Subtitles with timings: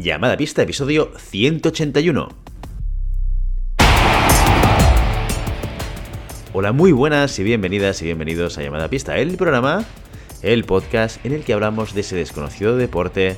[0.00, 2.28] Llamada Pista, episodio 181.
[6.54, 9.84] Hola, muy buenas y bienvenidas y bienvenidos a Llamada Pista, el programa,
[10.40, 13.36] el podcast en el que hablamos de ese desconocido deporte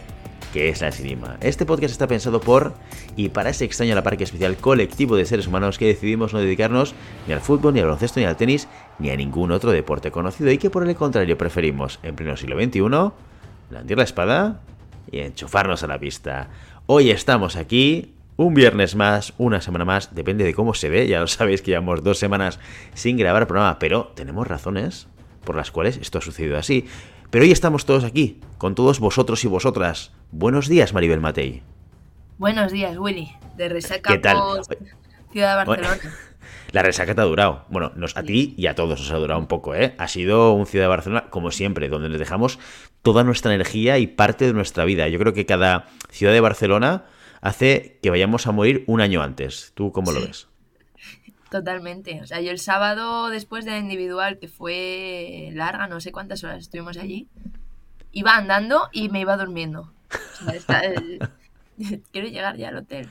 [0.53, 1.37] que es la esgrima.
[1.41, 2.75] Este podcast está pensado por
[3.17, 6.95] y para ese extraño la parque especial colectivo de seres humanos que decidimos no dedicarnos
[7.27, 8.69] ni al fútbol, ni al baloncesto, ni al tenis,
[9.01, 12.57] ni a ningún otro deporte conocido y que por el contrario preferimos en pleno siglo
[12.63, 12.81] XXI
[13.68, 14.61] blandir la espada
[15.12, 16.48] y enchufarnos a la pista.
[16.86, 21.21] Hoy estamos aquí, un viernes más, una semana más, depende de cómo se ve, ya
[21.21, 22.58] lo sabéis que llevamos dos semanas
[22.94, 25.07] sin grabar programa, pero tenemos razones
[25.44, 26.86] por las cuales esto ha sucedido así.
[27.30, 30.12] Pero hoy estamos todos aquí, con todos vosotros y vosotras.
[30.32, 31.63] Buenos días, Maribel Matei.
[32.38, 33.33] Buenos días, Willy.
[33.56, 34.38] De resaca ¿Qué tal?
[35.30, 35.98] Ciudad de Barcelona.
[36.72, 37.64] La resaca te ha durado.
[37.69, 39.94] Bueno, nos, a ti y a todos os ha durado un poco, ¿eh?
[39.98, 42.58] Ha sido un Ciudad de Barcelona, como siempre, donde les dejamos
[43.03, 45.08] toda nuestra energía y parte de nuestra vida.
[45.08, 47.05] Yo creo que cada Ciudad de Barcelona
[47.41, 49.72] hace que vayamos a morir un año antes.
[49.75, 50.48] ¿Tú cómo lo ves?
[51.50, 52.20] Totalmente.
[52.22, 56.42] O sea, yo el sábado después de la individual, que fue larga, no sé cuántas
[56.44, 57.28] horas estuvimos allí,
[58.12, 59.92] iba andando y me iba durmiendo.
[60.41, 61.19] O sea, está el-
[62.12, 63.09] Quiero llegar ya al hotel.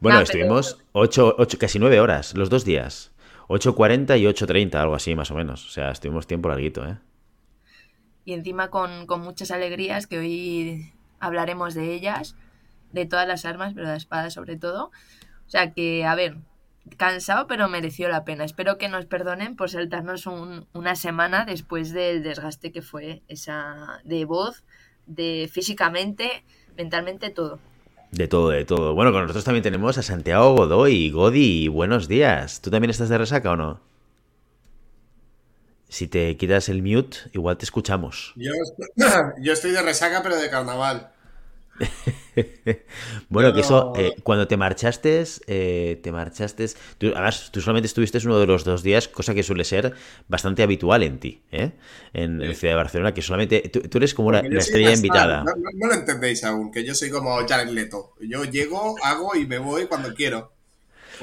[0.00, 3.12] Bueno, No, estuvimos ocho, ocho, casi nueve horas, los dos días.
[3.48, 5.66] 8.40 y 8.30, algo así más o menos.
[5.66, 6.96] O sea, estuvimos tiempo larguito, ¿eh?
[8.26, 12.36] Y encima con, con muchas alegrías, que hoy hablaremos de ellas,
[12.92, 14.86] de todas las armas, pero de la espada sobre todo.
[15.46, 16.36] O sea que, a ver,
[16.96, 18.44] cansado, pero mereció la pena.
[18.44, 24.00] Espero que nos perdonen por saltarnos un- una semana después del desgaste que fue esa
[24.04, 24.64] de voz,
[25.06, 26.44] de físicamente,
[26.76, 27.60] mentalmente, todo.
[28.10, 28.94] De todo, de todo.
[28.94, 31.10] Bueno, con nosotros también tenemos a Santiago Godoy.
[31.10, 32.60] Godi, buenos días.
[32.60, 33.80] ¿Tú también estás de resaca o no?
[35.96, 38.34] Si te quitas el mute, igual te escuchamos.
[38.36, 38.52] Yo,
[39.40, 41.10] yo estoy de resaca, pero de carnaval.
[43.30, 46.66] Bueno, que eso, eh, cuando te marchaste, eh, te marchaste.
[46.98, 49.94] Tú, además, tú solamente estuviste uno de los dos días, cosa que suele ser
[50.28, 51.72] bastante habitual en ti, ¿eh?
[52.12, 52.54] En, Sí.
[52.56, 53.60] Ciudad de Barcelona, que solamente.
[53.70, 55.44] Tú, tú eres como una, la estrella invitada.
[55.44, 58.12] No, no- no lo entendéis aún, que yo soy como Jared Leto.
[58.20, 60.52] Yo llego, hago y me voy cuando quiero.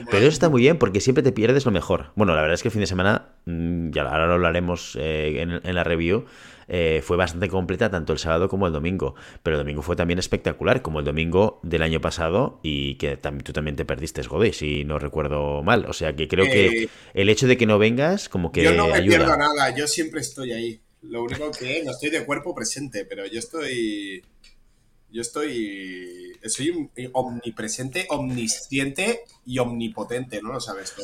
[0.09, 2.12] Pero eso está muy bien porque siempre te pierdes lo mejor.
[2.16, 5.42] Bueno, la verdad es que el fin de semana, mm, ya ahora lo hablaremos eh,
[5.42, 6.26] en, en la review,
[6.68, 9.16] eh, fue bastante completa tanto el sábado como el domingo.
[9.44, 13.44] Pero el domingo fue también espectacular, como el domingo del año pasado y que tam-
[13.44, 15.86] tú también te perdiste, Godoy, si no recuerdo mal.
[15.88, 18.74] O sea que creo que Eh, el hecho de que no vengas como que yo
[18.75, 20.81] no me pierdo nada, yo siempre estoy ahí.
[21.02, 24.24] Lo único que no estoy de cuerpo presente, pero yo estoy.
[25.13, 26.34] Yo estoy.
[26.46, 31.03] Soy un- omnipresente, omnisciente y omnipotente, ¿no lo sabes tú?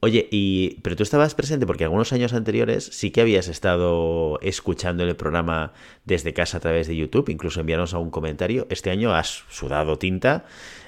[0.00, 5.02] Oye, y pero tú estabas presente porque algunos años anteriores sí que habías estado escuchando
[5.02, 5.72] el programa
[6.04, 8.68] desde casa a través de YouTube, incluso enviarnos algún comentario.
[8.70, 10.44] Este año has sudado tinta,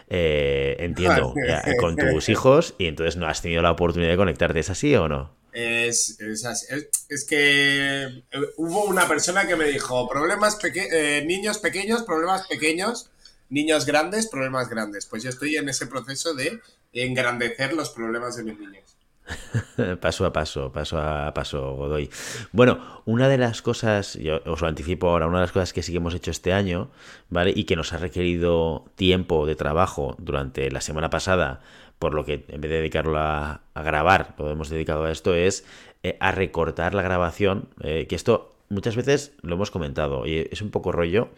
[0.08, 1.34] eh, entiendo,
[1.80, 4.60] con tus hijos y entonces no has tenido la oportunidad de conectarte.
[4.60, 5.39] ¿Es así o no?
[5.52, 8.22] Es, es, que eh,
[8.56, 13.10] hubo una persona que me dijo, problemas peque eh, niños pequeños, problemas pequeños,
[13.48, 15.06] niños grandes, problemas grandes.
[15.06, 16.60] Pues yo estoy en ese proceso de
[16.92, 18.96] engrandecer los problemas de mis niños.
[20.00, 22.10] Paso a paso, paso a paso, Godoy.
[22.52, 25.82] Bueno, una de las cosas, yo os lo anticipo ahora, una de las cosas que
[25.82, 26.90] sí que hemos hecho este año,
[27.28, 27.52] ¿vale?
[27.54, 31.60] Y que nos ha requerido tiempo de trabajo durante la semana pasada,
[32.00, 35.64] por lo que en vez de dedicarlo a, grabar, lo hemos dedicado a esto, es
[36.02, 40.62] eh, a recortar la grabación, eh, que esto muchas veces lo hemos comentado, y es
[40.62, 41.28] un poco rollo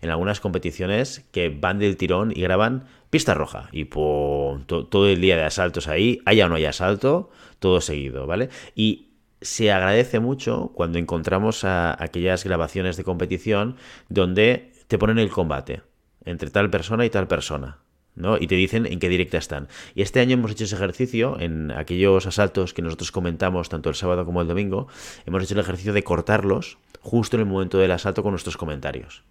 [0.00, 5.36] en algunas competiciones que van del tirón y graban pista roja y todo el día
[5.36, 8.48] de asaltos ahí, haya o no haya asalto, todo seguido, ¿vale?
[8.76, 9.08] Y
[9.40, 13.76] se agradece mucho cuando encontramos a aquellas grabaciones de competición
[14.08, 15.82] donde te ponen el combate
[16.24, 17.81] entre tal persona y tal persona.
[18.14, 18.36] ¿No?
[18.38, 19.68] Y te dicen en qué directa están.
[19.94, 23.94] Y este año hemos hecho ese ejercicio en aquellos asaltos que nosotros comentamos tanto el
[23.94, 24.88] sábado como el domingo.
[25.26, 29.22] Hemos hecho el ejercicio de cortarlos justo en el momento del asalto con nuestros comentarios.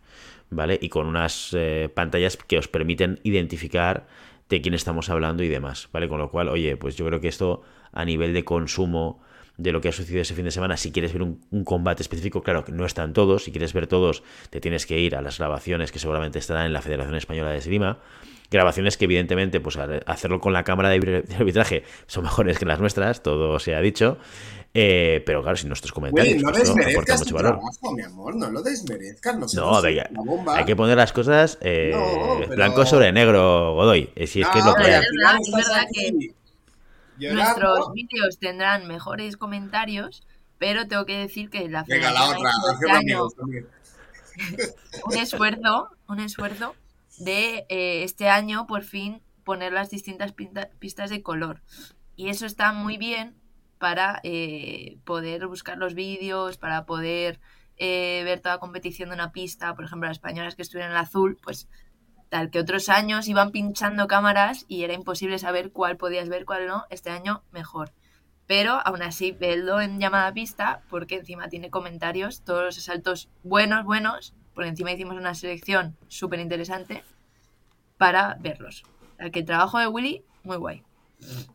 [0.49, 0.77] ¿Vale?
[0.81, 4.05] Y con unas eh, pantallas que os permiten identificar
[4.49, 5.87] de quién estamos hablando y demás.
[5.93, 6.09] ¿Vale?
[6.09, 7.61] Con lo cual, oye, pues yo creo que esto
[7.93, 9.21] a nivel de consumo
[9.57, 10.75] de lo que ha sucedido ese fin de semana.
[10.75, 13.43] Si quieres ver un, combate específico, claro que no están todos.
[13.43, 16.73] Si quieres ver todos, te tienes que ir a las grabaciones que seguramente estarán en
[16.73, 17.99] la Federación Española de Esgrima.
[18.51, 23.23] Grabaciones que, evidentemente, pues hacerlo con la cámara de arbitraje son mejores que las nuestras,
[23.23, 24.17] todo se ha dicho.
[24.73, 27.51] Eh, pero claro, sin nuestros comentarios, Uy, no pues, desmerezcas aporta mucho valor.
[27.55, 30.09] Trabajo, mi amor, no lo desmerezcas, no, no a ver,
[30.47, 32.55] hay que poner las cosas eh, no, pero...
[32.55, 34.09] blanco sobre negro, Godoy.
[34.27, 34.91] Si es no, que es lo que hay.
[34.93, 36.33] Es verdad, es verdad que
[37.17, 37.43] Llorando.
[37.43, 40.23] nuestros vídeos tendrán mejores comentarios,
[40.57, 43.35] pero tengo que decir que la Venga, la otra, este año amigos
[45.05, 46.75] un esfuerzo, un esfuerzo
[47.17, 50.33] de eh, este año por fin poner las distintas
[50.79, 51.61] pistas de color.
[52.15, 53.35] Y eso está muy bien
[53.77, 57.39] para eh, poder buscar los vídeos, para poder
[57.77, 61.03] eh, ver toda competición de una pista, por ejemplo, las españolas que estuvieron en el
[61.03, 61.67] azul, pues
[62.29, 66.67] tal que otros años iban pinchando cámaras y era imposible saber cuál podías ver, cuál
[66.67, 67.91] no, este año mejor.
[68.45, 73.83] Pero aún así, vedlo en llamada pista, porque encima tiene comentarios, todos los asaltos buenos,
[73.83, 77.03] buenos, porque encima hicimos una selección súper interesante
[77.97, 78.83] para verlos.
[79.17, 80.83] El trabajo de Willy, muy guay.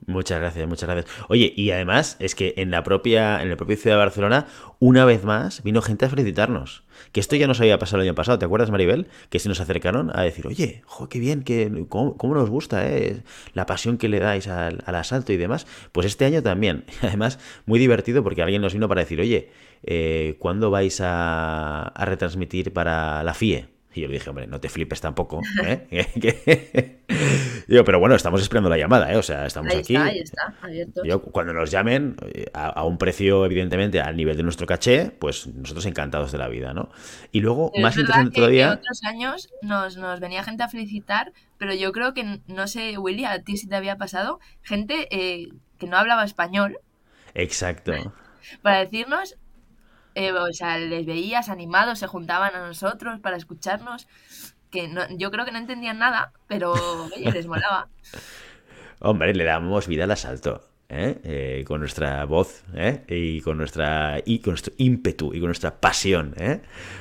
[0.07, 1.15] Muchas gracias, muchas gracias.
[1.29, 4.47] Oye, y además es que en la propia, en la propia ciudad de Barcelona,
[4.79, 6.85] una vez más vino gente a felicitarnos.
[7.11, 9.09] Que esto ya nos había pasado el año pasado, ¿te acuerdas, Maribel?
[9.29, 13.25] Que se nos acercaron a decir, oye, jo, qué bien, que, cómo, nos gusta eh?
[13.55, 15.67] la pasión que le dais al, asalto y demás.
[15.91, 16.85] Pues este año también.
[17.03, 19.51] Además, muy divertido porque alguien nos vino para decir, oye,
[19.83, 23.77] eh, ¿cuándo vais a, a retransmitir para la FIE?
[23.97, 25.41] Y yo le dije, hombre, no te flipes tampoco.
[25.65, 25.87] ¿eh?
[27.67, 29.17] Digo, pero bueno, estamos esperando la llamada, ¿eh?
[29.17, 29.97] O sea, estamos aquí.
[29.97, 31.03] ahí está, abierto.
[31.33, 35.87] cuando nos llamen, eh, a, un precio, evidentemente, al nivel de nuestro caché, pues nosotros
[35.87, 36.91] encantados de la vida, ¿no?
[37.33, 38.67] Y luego, más interesante todavía.
[38.67, 42.99] En otros años nos, nos venía gente a felicitar, pero yo creo que, no sé,
[42.99, 46.79] Willy, a ti si te había pasado, gente eh, que no hablaba español.
[47.35, 47.93] Exacto.
[48.63, 49.37] Para decirnos,
[50.17, 54.09] eh, o sea, les veías animados, se juntaban a nosotros para escucharnos,
[54.71, 56.73] que yo creo que no entendían nada, pero
[57.17, 57.89] oye, les molaba.
[58.99, 60.63] Hombre, le damos vida al asalto.
[60.89, 61.19] ¿eh?
[61.25, 62.65] Eh, con nuestra voz
[63.09, 66.37] y con nuestra y con nuestro ímpetu y con nuestra pasión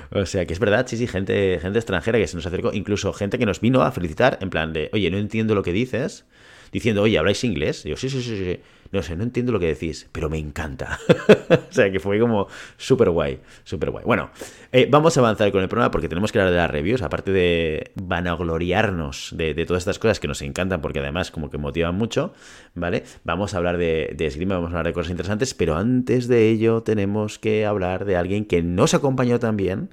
[0.10, 3.14] o sea que es verdad sí sí gente gente extranjera que se nos acercó incluso
[3.14, 6.26] gente que nos vino a felicitar en plan de oye no entiendo lo que dices
[6.72, 8.60] diciendo oye habláis inglés y yo sí sí sí sí
[8.92, 11.00] no sé, no entiendo lo que decís, pero me encanta.
[11.50, 12.48] o sea, que fue como
[12.78, 14.04] súper guay, súper guay.
[14.06, 14.30] Bueno,
[14.72, 17.32] eh, vamos a avanzar con el programa porque tenemos que hablar de las reviews, aparte
[17.32, 21.96] de vanagloriarnos de, de, todas estas cosas que nos encantan porque además como que motivan
[21.96, 22.34] mucho,
[22.74, 23.04] ¿vale?
[23.24, 26.84] Vamos a hablar de, de vamos a hablar de cosas interesantes, pero antes de ello
[26.84, 29.90] tenemos que hablar de alguien que nos acompañó también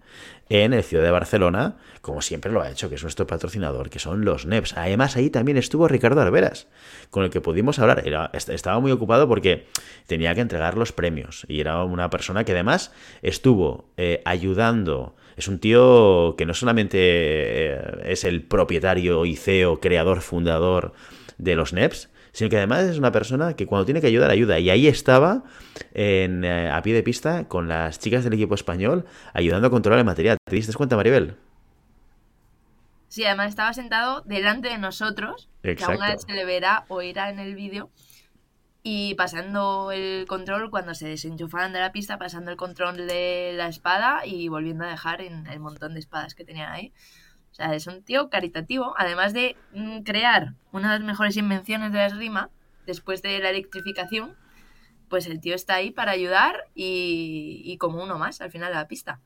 [0.53, 3.99] en el Ciudad de Barcelona, como siempre lo ha hecho, que es nuestro patrocinador, que
[3.99, 4.77] son los NEPs.
[4.77, 6.69] Además, ahí también estuvo Ricardo Alveras,
[7.09, 8.05] con el que pudimos hablar.
[8.35, 9.67] Estaba muy ocupado porque
[10.07, 15.17] tenía que entregar los premios y era una persona que además estuvo eh, ayudando.
[15.39, 20.93] Es un tío que no solamente eh, es el propietario y CEO, creador, fundador
[21.39, 24.59] de los NEPs, sino que además es una persona que cuando tiene que ayudar, ayuda.
[24.59, 25.45] Y ahí estaba
[25.93, 29.99] en, eh, a pie de pista con las chicas del equipo español ayudando a controlar
[29.99, 30.39] el material.
[30.45, 31.37] ¿Te diste cuenta, Maribel?
[33.09, 37.39] Sí, además estaba sentado delante de nosotros, que aún se le verá o irá en
[37.39, 37.91] el vídeo,
[38.83, 43.69] y pasando el control cuando se desenchufaban de la pista, pasando el control de la
[43.69, 46.93] espada y volviendo a dejar en el montón de espadas que tenían ahí.
[47.53, 51.93] O sea, es un tío caritativo, además de mm, crear una de las mejores invenciones
[51.93, 52.51] de la esgrima,
[52.87, 54.35] después de la electrificación,
[55.09, 58.89] pues el tío está ahí para ayudar y, como uno más al final de la
[58.89, 59.21] pista.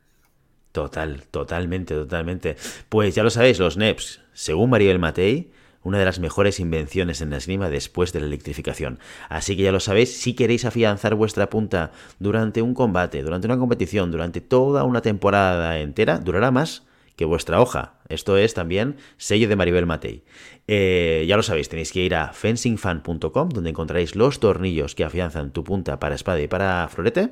[0.72, 2.56] Total, totalmente, totalmente.
[2.88, 5.52] Pues ya lo sabéis, los NEPs, según Mariel Matei,
[5.84, 8.98] una de las mejores invenciones en la esgrima después de la electrificación.
[9.28, 13.56] Así que ya lo sabéis, si queréis afianzar vuestra punta durante un combate, durante una
[13.56, 16.85] competición, durante toda una temporada entera, durará más
[17.16, 17.94] que vuestra hoja.
[18.08, 20.22] Esto es también sello de Maribel Matei.
[20.68, 25.52] Eh, ya lo sabéis, tenéis que ir a fencingfan.com donde encontraréis los tornillos que afianzan
[25.52, 27.30] tu punta para espada y para florete.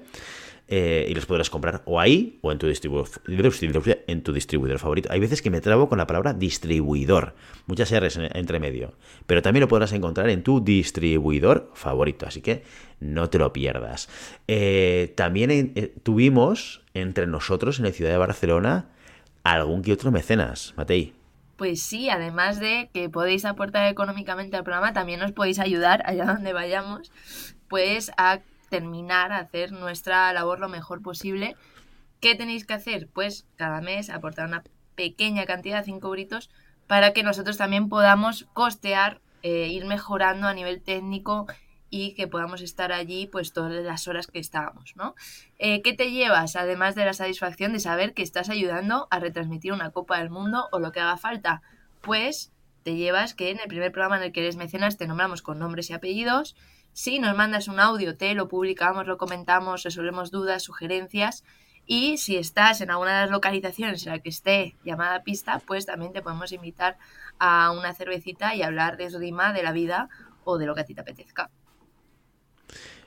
[0.66, 3.10] Eh, y los podrás comprar o ahí o en tu, distribuidor,
[4.06, 5.10] en tu distribuidor favorito.
[5.12, 7.34] Hay veces que me trabo con la palabra distribuidor,
[7.66, 8.94] muchas R's entre medio,
[9.26, 12.62] pero también lo podrás encontrar en tu distribuidor favorito, así que
[12.98, 14.08] no te lo pierdas.
[14.48, 18.93] Eh, también tuvimos entre nosotros en la ciudad de Barcelona
[19.44, 21.14] algún que otro mecenas, Matei.
[21.56, 26.24] Pues sí, además de que podéis aportar económicamente al programa, también os podéis ayudar allá
[26.24, 27.12] donde vayamos,
[27.68, 31.54] pues a terminar, a hacer nuestra labor lo mejor posible.
[32.20, 33.08] ¿Qué tenéis que hacer?
[33.12, 34.64] Pues cada mes aportar una
[34.96, 36.50] pequeña cantidad, 5 euritos,
[36.86, 41.46] para que nosotros también podamos costear, eh, ir mejorando a nivel técnico
[41.90, 45.14] y que podamos estar allí pues todas las horas que estábamos, ¿no?
[45.58, 49.72] Eh, ¿Qué te llevas, además de la satisfacción de saber que estás ayudando a retransmitir
[49.72, 51.62] una Copa del Mundo o lo que haga falta?
[52.00, 55.40] Pues te llevas que en el primer programa en el que eres mecenas te nombramos
[55.40, 56.56] con nombres y apellidos.
[56.92, 61.44] Si nos mandas un audio, te lo publicamos, lo comentamos, resolvemos dudas, sugerencias.
[61.86, 65.86] Y si estás en alguna de las localizaciones en la que esté llamada pista, pues
[65.86, 66.98] también te podemos invitar
[67.38, 70.08] a una cervecita y hablar de esgrima, de la vida
[70.44, 71.50] o de lo que a ti te apetezca.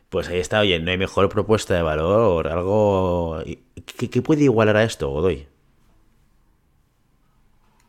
[0.09, 3.43] Pues ahí está, oye, no hay mejor propuesta de valor, algo...
[3.85, 5.47] ¿Qué, puede igualar a esto, Godoy?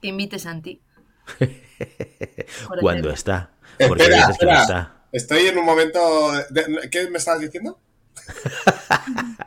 [0.03, 0.81] Que invites a ti.
[2.81, 3.51] Cuando está.
[3.79, 4.63] Espera, Porque hay veces que no espera.
[4.63, 4.95] está.
[5.13, 6.01] Estoy en un momento.
[6.51, 7.79] de- ¿Qué me estabas diciendo?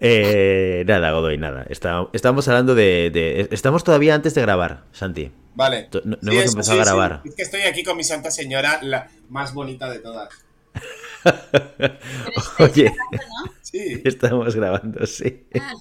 [0.00, 1.66] Eh, nada, Godoy, nada.
[1.68, 5.32] Está- estamos hablando de, de- Estamos todavía antes de grabar, Santi.
[5.56, 5.88] Vale.
[6.04, 6.88] No- no Sí, hemos empezado a sí.
[6.90, 7.22] grabar.
[7.24, 10.28] Es que estoy aquí con mi Santa Señora, la más bonita de todas.
[12.58, 13.52] Oye, ¿no?
[13.62, 14.00] Sí.
[14.04, 15.46] estamos grabando, sí.
[15.60, 15.72] Ah.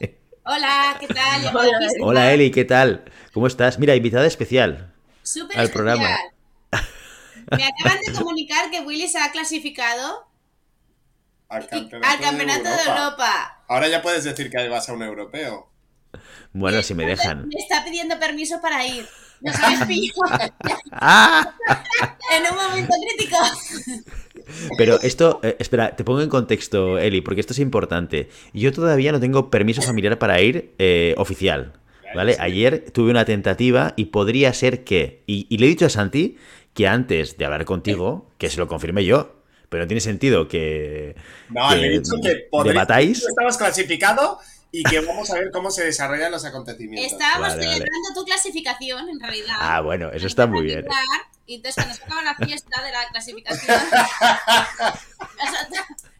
[0.45, 1.51] Hola, ¿qué tal?
[2.01, 3.03] Hola, Eli, ¿qué tal?
[3.33, 3.79] ¿Cómo estás?
[3.79, 4.93] Mira, invitada especial.
[5.23, 5.97] Súper al especial.
[5.97, 6.17] programa.
[7.51, 10.27] Me acaban de comunicar que Willy se ha clasificado
[11.49, 13.63] Al y- campeonato, al campeonato de Europa.
[13.67, 15.69] Ahora ya puedes decir que vas a un europeo.
[16.53, 17.47] Bueno, si me dejan.
[17.49, 19.07] Me está pidiendo permiso para ir.
[19.41, 20.53] Nos habéis pillado
[20.91, 21.53] ¡Ah!
[22.35, 23.37] en un momento crítico.
[24.77, 28.29] Pero esto, eh, espera, te pongo en contexto, Eli, porque esto es importante.
[28.53, 31.73] Yo todavía no tengo permiso familiar para ir eh, oficial.
[32.15, 32.37] ¿Vale?
[32.39, 35.23] Ayer tuve una tentativa y podría ser que.
[35.27, 36.37] Y, y le he dicho a Santi
[36.73, 39.35] que antes de hablar contigo, que se lo confirmé yo,
[39.67, 41.15] pero no tiene sentido que.
[41.49, 43.23] No, que le he dicho que podréis- debatáis.
[43.27, 44.39] estabas clasificado
[44.71, 47.11] y que vamos a ver cómo se desarrollan los acontecimientos.
[47.11, 47.77] Estábamos Vale, vale.
[47.77, 49.55] celebrando tu clasificación, en realidad.
[49.59, 50.85] Ah, bueno, eso está muy bien.
[51.45, 53.77] Y entonces cuando se acaba la fiesta de la clasificación,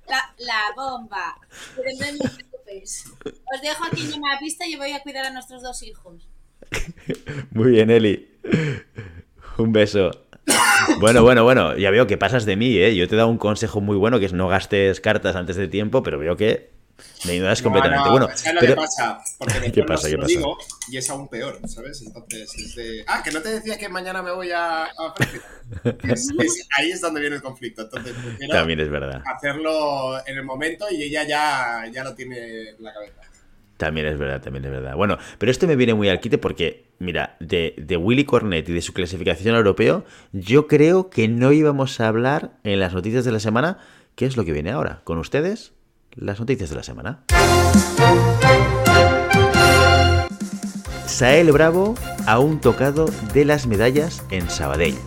[0.08, 1.38] la, la bomba.
[1.76, 3.06] Pero no os preocupéis.
[3.26, 6.28] Os dejo aquí en la pista y voy a cuidar a nuestros dos hijos.
[7.52, 8.40] Muy bien, Eli.
[9.58, 10.12] Un beso.
[11.00, 12.96] Bueno, bueno, bueno, ya veo que pasas de mí, ¿eh?
[12.96, 15.68] Yo te he dado un consejo muy bueno, que es no gastes cartas antes de
[15.68, 16.72] tiempo, pero veo que
[17.26, 18.00] me ignoras completamente.
[18.00, 18.74] No, no, bueno, ¿sabes lo pero...
[18.76, 19.20] que pasa?
[19.38, 20.28] Porque ¿Qué pasa, qué pasa?
[20.28, 20.58] digo
[20.90, 22.02] y es aún peor, ¿sabes?
[22.02, 23.04] Entonces es de...
[23.08, 24.84] Ah, que no te decía que mañana me voy a...
[24.86, 25.42] a Francia.
[26.04, 27.82] Es- es- ahí es donde viene el conflicto.
[27.84, 28.14] Entonces
[28.50, 29.22] También es verdad.
[29.36, 33.22] hacerlo en el momento y ella ya, ya lo tiene en la cabeza.
[33.78, 34.96] También es verdad, también es verdad.
[34.96, 38.74] Bueno, pero esto me viene muy al quite porque, mira, de, de Willy Cornet y
[38.74, 43.32] de su clasificación europeo, yo creo que no íbamos a hablar en las noticias de
[43.34, 43.78] la semana,
[44.16, 45.02] ¿qué es lo que viene ahora?
[45.04, 45.74] Con ustedes,
[46.18, 47.20] las noticias de la semana.
[51.06, 51.96] Sael Bravo
[52.26, 54.98] a un tocado de las medallas en Sabadell.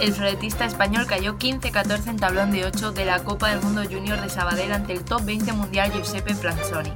[0.00, 4.20] El floretista español cayó 15-14 en tablón de 8 de la Copa del Mundo Junior
[4.20, 6.92] de Sabadell ante el top 20 mundial Giuseppe Franzoni.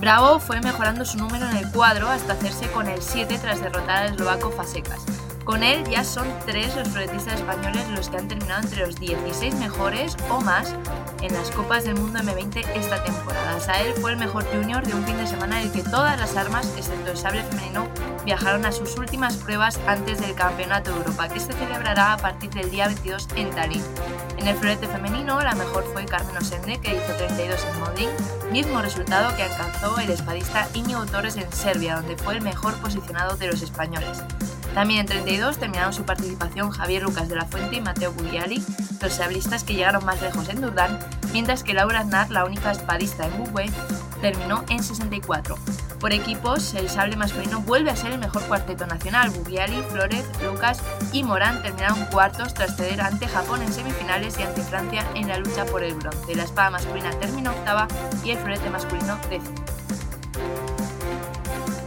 [0.00, 4.04] Bravo fue mejorando su número en el cuadro hasta hacerse con el 7 tras derrotar
[4.04, 5.04] al eslovaco Fasekas.
[5.46, 9.54] Con él ya son tres los floretistas españoles los que han terminado entre los 16
[9.54, 10.74] mejores o más
[11.22, 13.60] en las Copas del Mundo M20 esta temporada.
[13.60, 16.36] Sael fue el mejor junior de un fin de semana en el que todas las
[16.36, 17.86] armas, excepto el sable femenino,
[18.24, 22.50] viajaron a sus últimas pruebas antes del Campeonato de Europa, que se celebrará a partir
[22.50, 23.84] del día 22 en Tallinn.
[24.38, 28.10] En el florete femenino, la mejor fue Carmen Osende, que hizo 32 en Modlin,
[28.50, 33.36] mismo resultado que alcanzó el espadista Íñigo Torres en Serbia, donde fue el mejor posicionado
[33.36, 34.24] de los españoles.
[34.76, 38.62] También en 32 terminaron su participación Javier Lucas de la Fuente y Mateo Bugliali,
[39.00, 40.98] los sablistas que llegaron más lejos en Durdán,
[41.32, 43.70] mientras que Laura Aznar, la única espadista en Bugüe,
[44.20, 45.56] terminó en 64.
[45.98, 49.30] Por equipos, el sable masculino vuelve a ser el mejor cuarteto nacional.
[49.30, 54.60] Bugliali, Flores, Lucas y Morán terminaron cuartos tras ceder ante Japón en semifinales y ante
[54.60, 56.34] Francia en la lucha por el bronce.
[56.34, 57.88] La espada masculina terminó octava
[58.22, 59.75] y el florete masculino décimo.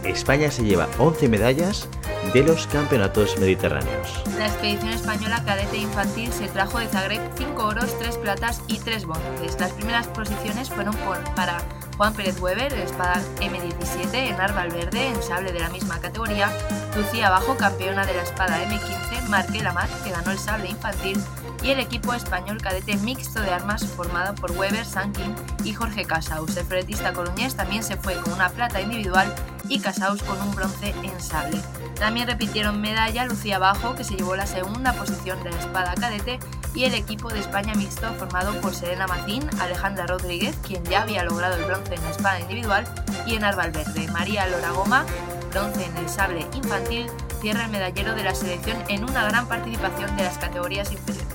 [0.04, 1.88] España se lleva 11 medallas
[2.32, 4.22] de los campeonatos mediterráneos.
[4.38, 9.04] La expedición española cadete infantil se trajo de Zagreb 5 oros, 3 platas y 3
[9.06, 9.58] bronces.
[9.58, 11.58] Las primeras posiciones fueron por- para
[11.96, 16.50] Juan Pérez Weber, espada M17, en Arval Verde, en sable de la misma categoría,
[16.96, 21.20] Lucía Bajo, campeona de la espada M15, Marque Lamar, que ganó el sable infantil,
[21.62, 26.56] y el equipo español cadete mixto de armas formado por Weber, Sankin y Jorge Casaus.
[26.56, 29.34] El floretista coruñés también se fue con una plata individual
[29.68, 31.60] y Casaus con un bronce en sable.
[31.94, 36.38] También repitieron medalla Lucía Bajo, que se llevó la segunda posición de la espada cadete,
[36.74, 41.24] y el equipo de España mixto formado por Serena Macín, Alejandra Rodríguez, quien ya había
[41.24, 42.84] logrado el bronce en la espada individual,
[43.26, 45.04] y en Arval Verde, María Lora Goma,
[45.50, 47.06] bronce en el sable infantil,
[47.40, 51.29] cierra el medallero de la selección en una gran participación de las categorías inferiores.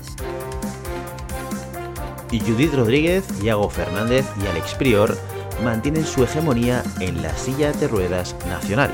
[2.30, 5.16] Y Judith Rodríguez, Iago Fernández y Alex Prior
[5.62, 8.90] mantienen su hegemonía en la silla de ruedas nacional.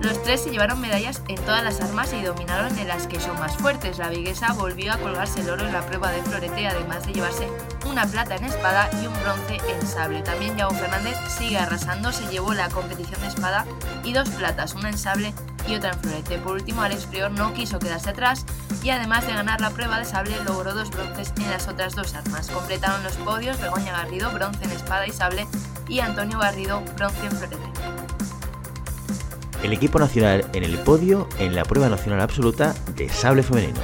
[0.00, 3.38] Los tres se llevaron medallas en todas las armas y dominaron en las que son
[3.40, 3.98] más fuertes.
[3.98, 7.48] La viguesa volvió a colgarse el oro en la prueba de florete, además de llevarse
[7.84, 10.22] una plata en espada y un bronce en sable.
[10.22, 13.66] También Yago Fernández sigue arrasando, se llevó la competición de espada
[14.04, 15.34] y dos platas, una en sable
[15.66, 16.38] y otra en florete.
[16.38, 18.46] Por último, Alex Prior no quiso quedarse atrás
[18.84, 22.14] y además de ganar la prueba de sable, logró dos bronces en las otras dos
[22.14, 22.48] armas.
[22.48, 25.48] Completaron los podios Begoña Garrido, bronce en espada y sable,
[25.88, 27.77] y Antonio Garrido, bronce en florete.
[29.62, 33.80] El equipo nacional en el podio en la prueba nacional absoluta de sable femenino.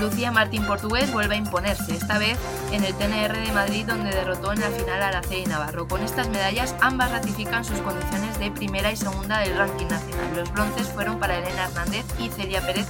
[0.00, 2.38] Lucía Martín Portugués vuelve a imponerse, esta vez
[2.72, 5.88] en el TNR de Madrid donde derrotó en la final a Araceli Navarro.
[5.88, 10.36] Con estas medallas ambas ratifican sus condiciones de primera y segunda del ranking nacional.
[10.36, 12.86] Los bronces fueron para Elena Hernández y Celia Pérez,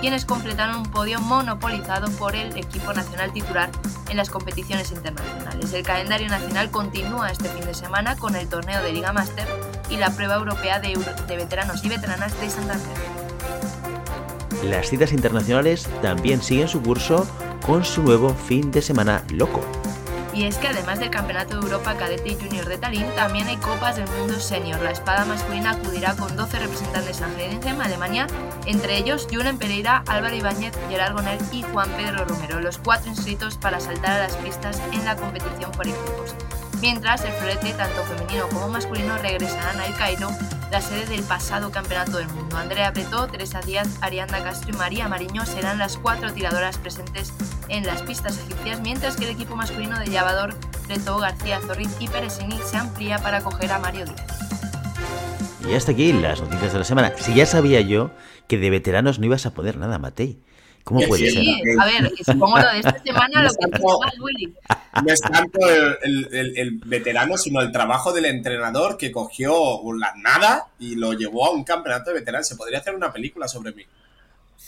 [0.00, 3.70] quienes completaron un podio monopolizado por el equipo nacional titular
[4.08, 5.72] en las competiciones internacionales.
[5.72, 9.48] El calendario nacional continúa este fin de semana con el torneo de Liga Master
[9.92, 13.22] y la prueba europea de, de veteranos y veteranas de Santander
[14.62, 17.26] las citas internacionales también siguen su curso
[17.66, 19.60] con su nuevo fin de semana loco.
[20.34, 23.56] Y es que además del Campeonato de Europa Cadete y Junior de Tallinn, también hay
[23.56, 24.80] Copas del Mundo Senior.
[24.80, 28.26] La espada masculina acudirá con 12 representantes en Alemania,
[28.64, 33.58] entre ellos Julen Pereira, Álvaro Ibáñez, Gerard Gonel y Juan Pedro Romero, los cuatro inscritos
[33.58, 36.34] para saltar a las pistas en la competición por equipos
[36.82, 40.28] mientras el florete, tanto femenino como masculino, regresarán al Cairo,
[40.70, 42.56] la sede del pasado Campeonato del Mundo.
[42.56, 47.32] Andrea Bretó, Teresa Díaz, Arianda Castro y María Mariño serán las cuatro tiradoras presentes
[47.68, 50.56] en las pistas egipcias, mientras que el equipo masculino de llevador
[50.88, 54.26] Bretó, García Zorriz y Peresini se amplía para acoger a Mario Díaz.
[55.68, 57.12] Y hasta aquí las noticias de la semana.
[57.16, 58.10] Si ya sabía yo
[58.48, 60.42] que de veteranos no ibas a poder nada, Matei.
[60.84, 61.44] ¿Cómo puede ser?
[61.78, 64.54] A ver, supongo lo de esta semana lo que tanto, Willy.
[65.04, 65.58] No es tanto
[66.02, 71.50] el, veterano, sino el trabajo del entrenador que cogió la nada y lo llevó a
[71.52, 72.48] un campeonato de veteranos.
[72.48, 73.84] Se podría hacer una película sobre mí.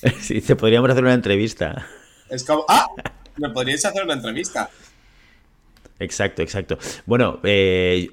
[0.21, 1.87] Sí, se podríamos hacer una entrevista.
[2.29, 2.87] Es como, ah,
[3.37, 4.69] me podríais hacer una entrevista.
[5.99, 6.79] Exacto, exacto.
[7.07, 8.09] Bueno, eh,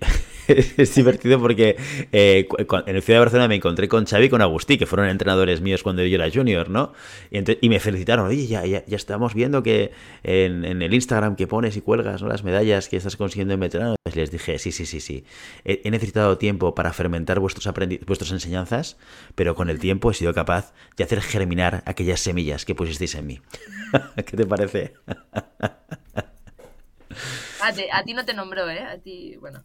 [0.77, 1.77] es divertido porque
[2.11, 2.47] eh,
[2.85, 5.61] en el Ciudad de Barcelona me encontré con Xavi y con Agustí, que fueron entrenadores
[5.61, 6.93] míos cuando yo era junior, ¿no?
[7.31, 9.91] Y, me felicitaron, oye, ya, ya, ya, estamos viendo que
[10.23, 12.27] en, el Instagram que pones y cuelgas ¿no?
[12.27, 13.95] las medallas que estás consiguiendo en veteranos.
[14.13, 15.25] Les dije, sí, sí, sí, sí.
[15.63, 17.73] He, necesitado tiempo para fermentar vuestros,
[18.05, 18.97] vuestras enseñanzas,
[19.35, 23.27] pero con el tiempo he sido capaz de hacer germinar aquellas semillas que pusisteis en
[23.27, 23.41] mí.
[24.15, 24.93] ¿Qué te parece?
[27.63, 28.81] A, ti no te nombró, ¿eh?
[28.81, 29.63] A ti, bueno.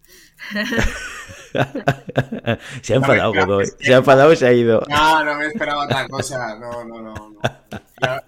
[2.83, 3.67] se ha enfadado, Godoy.
[3.81, 4.83] Se ha enfadado y se ha ido.
[4.89, 6.57] No, no me esperaba tal cosa.
[6.57, 7.15] No, no, no.
[7.15, 7.41] no.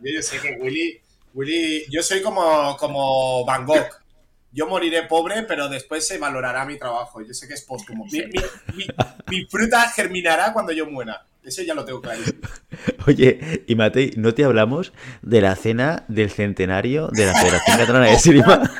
[0.00, 1.00] Yo, sé que Willy,
[1.34, 3.88] Willy, yo soy como, como Van Gogh.
[4.50, 7.20] Yo moriré pobre, pero después se valorará mi trabajo.
[7.20, 8.06] Yo sé que es póstumo.
[8.06, 8.22] Mi,
[8.74, 8.86] mi,
[9.28, 11.22] mi fruta germinará cuando yo muera.
[11.48, 12.20] Eso ya lo tengo claro.
[13.06, 18.06] Oye, y Matei, ¿no te hablamos de la cena del centenario de la Federación Catalana
[18.06, 18.70] de Esgrima?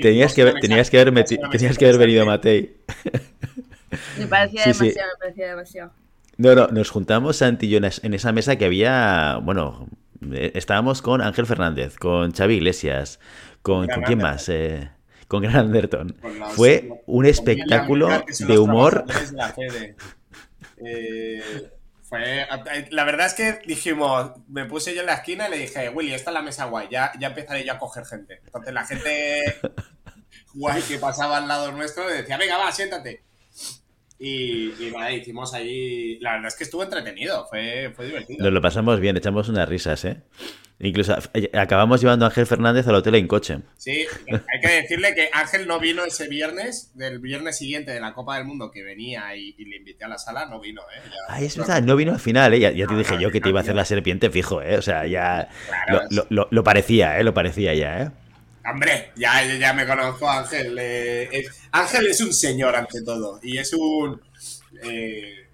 [0.00, 1.12] tenías, que, tenías, que haber
[1.50, 2.76] tenías que haber venido, Matei.
[4.16, 5.92] Me parecía demasiado, me parecía demasiado.
[6.36, 9.88] No, no, nos juntamos Santi y yo en esa mesa que había, bueno,
[10.32, 13.18] eh, estábamos con Ángel Fernández, con Xavi Iglesias,
[13.62, 14.48] con, ¿con quién más?
[14.50, 14.88] Eh,
[15.28, 16.16] con Gran Anderton.
[16.54, 18.08] Fue un espectáculo
[18.38, 19.04] de humor.
[20.78, 21.42] Eh,
[22.02, 22.46] fue,
[22.90, 26.14] la verdad es que dijimos, me puse yo en la esquina y le dije, Willy,
[26.14, 28.40] esta es la mesa guay, ya, ya empezaré yo a coger gente.
[28.44, 29.56] Entonces la gente
[30.54, 33.22] guay que pasaba al lado nuestro decía, venga, va, siéntate.
[34.18, 36.18] Y, y nada, hicimos ahí.
[36.20, 38.44] La verdad es que estuvo entretenido, fue, fue divertido.
[38.44, 40.22] Nos lo pasamos bien, echamos unas risas, ¿eh?
[40.78, 43.60] Incluso eh, acabamos llevando a Ángel Fernández al hotel en coche.
[43.78, 48.12] Sí, hay que decirle que Ángel no vino ese viernes, del viernes siguiente de la
[48.12, 51.10] Copa del Mundo que venía y, le invité a la sala, no vino, ¿eh?
[51.30, 52.60] Ya, es verdad, no vino al final, ¿eh?
[52.60, 54.76] Ya, te dije yo que te iba a hacer la serpiente fijo, ¿eh?
[54.76, 55.48] O sea, ya
[56.28, 57.24] lo, lo, parecía, ¿eh?
[57.24, 58.10] Lo parecía ya, ¿eh?
[58.70, 60.76] Hombre, ya, ya me conozco Ángel.
[60.78, 64.20] Eh, Ángel es un señor ante todo y es un...
[64.82, 65.45] Eh,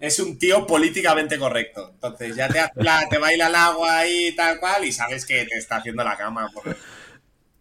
[0.00, 1.90] es un tío políticamente correcto.
[1.92, 6.02] Entonces ya te, baila el agua ahí tal cual y sabes que te está haciendo
[6.02, 6.50] la cama.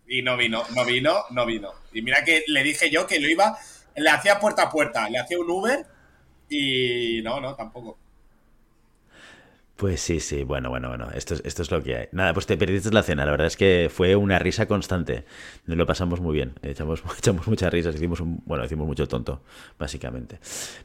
[0.08, 1.74] Y no vino, no vino, no vino.
[1.94, 3.60] Y mira que le dije yo que lo iba,
[3.96, 5.86] le hacía puerta a puerta, le hacía un Uber
[6.50, 8.00] y no, no, tampoco.
[9.80, 12.08] Pues sí, sí, bueno, bueno, bueno, esto es, esto es lo que hay.
[12.12, 15.24] Nada, pues te perdiste la cena, la verdad es que fue una risa constante.
[15.68, 17.02] Nos lo pasamos muy bien, echamos,
[17.48, 19.42] muchas risas, hicimos un, bueno, hicimos mucho tonto,
[19.80, 20.38] básicamente.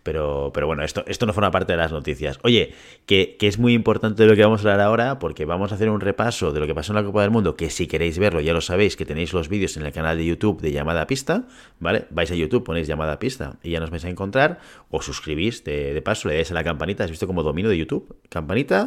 [0.04, 2.38] Pero, pero bueno, esto, esto no forma parte de las noticias.
[2.44, 2.72] Oye,
[3.04, 5.90] que, que es muy importante lo que vamos a hablar ahora, porque vamos a hacer
[5.90, 8.42] un repaso de lo que pasó en la Copa del Mundo, que si queréis verlo,
[8.42, 11.48] ya lo sabéis, que tenéis los vídeos en el canal de YouTube de Llamada Pista,
[11.80, 12.06] ¿vale?
[12.10, 15.94] Vais a YouTube, ponéis Llamada Pista y ya nos vais a encontrar, o suscribís de,
[15.94, 18.83] de paso, le dais a la campanita, has visto como domino de YouTube, campanita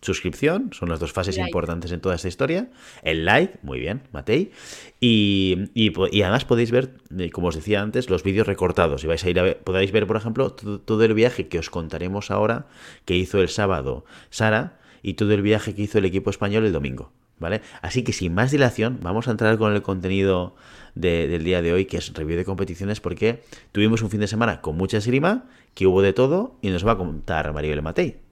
[0.00, 2.68] suscripción, son las dos fases importantes en toda esta historia.
[3.02, 4.52] El like, muy bien, Matei.
[5.00, 9.02] Y, y, además podéis ver, eh, como os decía antes, los vídeos recortados.
[9.04, 11.70] Y vais a ir a ver, podéis ver, por ejemplo, todo, el viaje que os
[11.70, 12.66] contaremos ahora,
[13.04, 16.72] que hizo el sábado Sara, y todo el viaje que hizo el equipo español el
[16.72, 17.12] domingo.
[17.40, 17.62] ¿Vale?
[17.82, 20.54] Así que sin más dilación, vamos a entrar con el contenido
[20.94, 23.42] del día de hoy, que es review de competiciones, porque
[23.72, 26.92] tuvimos un fin de semana con mucha esgrima, que hubo de todo, y nos va
[26.92, 28.23] a contar Maribel Matei.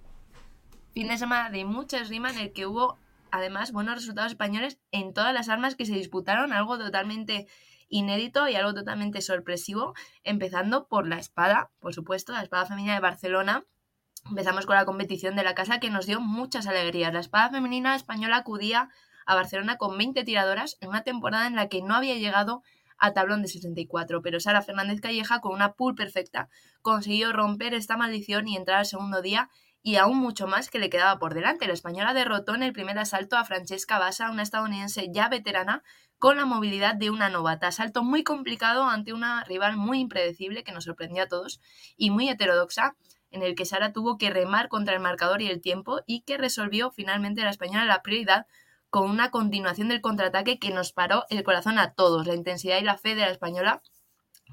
[0.93, 2.99] Fin de semana de mucha esgrima en el que hubo
[3.31, 7.47] además buenos resultados españoles en todas las armas que se disputaron, algo totalmente
[7.89, 13.01] inédito y algo totalmente sorpresivo, empezando por la espada, por supuesto, la espada femenina de
[13.01, 13.65] Barcelona.
[14.29, 17.15] Empezamos con la competición de la casa que nos dio muchas alegrías.
[17.15, 18.91] La espada femenina española acudía
[19.25, 22.63] a Barcelona con 20 tiradoras en una temporada en la que no había llegado
[22.99, 26.51] a tablón de 64, pero Sara Fernández Calleja con una pool perfecta
[26.83, 29.49] consiguió romper esta maldición y entrar al segundo día
[29.83, 31.67] y aún mucho más que le quedaba por delante.
[31.67, 35.83] La española derrotó en el primer asalto a Francesca Bassa, una estadounidense ya veterana,
[36.19, 37.67] con la movilidad de una novata.
[37.67, 41.61] Asalto muy complicado ante una rival muy impredecible que nos sorprendió a todos
[41.97, 42.97] y muy heterodoxa,
[43.33, 46.39] en el que Sara tuvo que remar contra el marcador y el tiempo y que
[46.39, 48.47] resolvió finalmente la española la prioridad
[48.89, 52.27] con una continuación del contraataque que nos paró el corazón a todos.
[52.27, 53.83] La intensidad y la fe de la española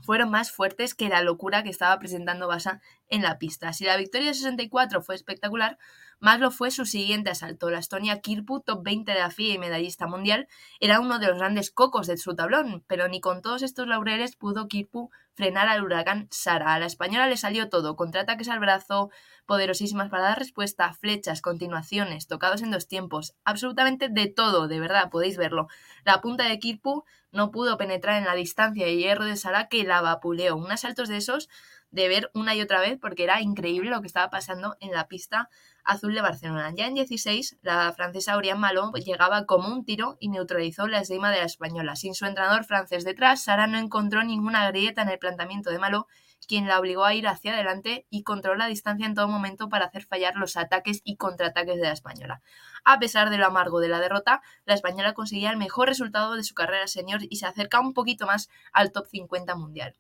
[0.03, 3.73] fueron más fuertes que la locura que estaba presentando Basa en la pista.
[3.73, 5.77] Si la victoria de 64 fue espectacular,
[6.19, 7.69] más lo fue su siguiente asalto.
[7.69, 10.47] La Estonia Kirpu, top 20 de la FIA y medallista mundial,
[10.79, 14.35] era uno de los grandes cocos de su tablón, pero ni con todos estos laureles
[14.35, 16.73] pudo Kirpu frenar al huracán Sara.
[16.73, 19.09] A la española le salió todo, contraataques al brazo,
[19.49, 25.09] poderosísimas para dar respuesta, flechas, continuaciones, tocados en dos tiempos, absolutamente de todo, de verdad,
[25.09, 25.67] podéis verlo.
[26.05, 29.83] La punta de Kirpu no pudo penetrar en la distancia de hierro de Sara que
[29.83, 30.55] la vapuleó.
[30.55, 31.49] Un asaltos de esos
[31.89, 35.07] de ver una y otra vez porque era increíble lo que estaba pasando en la
[35.07, 35.49] pista
[35.83, 36.71] azul de Barcelona.
[36.75, 41.31] Ya en 16, la francesa Oriane Malo llegaba como un tiro y neutralizó la esgrima
[41.31, 41.95] de la española.
[41.95, 46.07] Sin su entrenador francés detrás, Sara no encontró ninguna grieta en el planteamiento de Malo,
[46.47, 49.86] quien la obligó a ir hacia adelante y controló la distancia en todo momento para
[49.86, 52.41] hacer fallar los ataques y contraataques de la española.
[52.84, 56.43] A pesar de lo amargo de la derrota, la española conseguía el mejor resultado de
[56.43, 59.95] su carrera senior y se acerca un poquito más al top 50 mundial.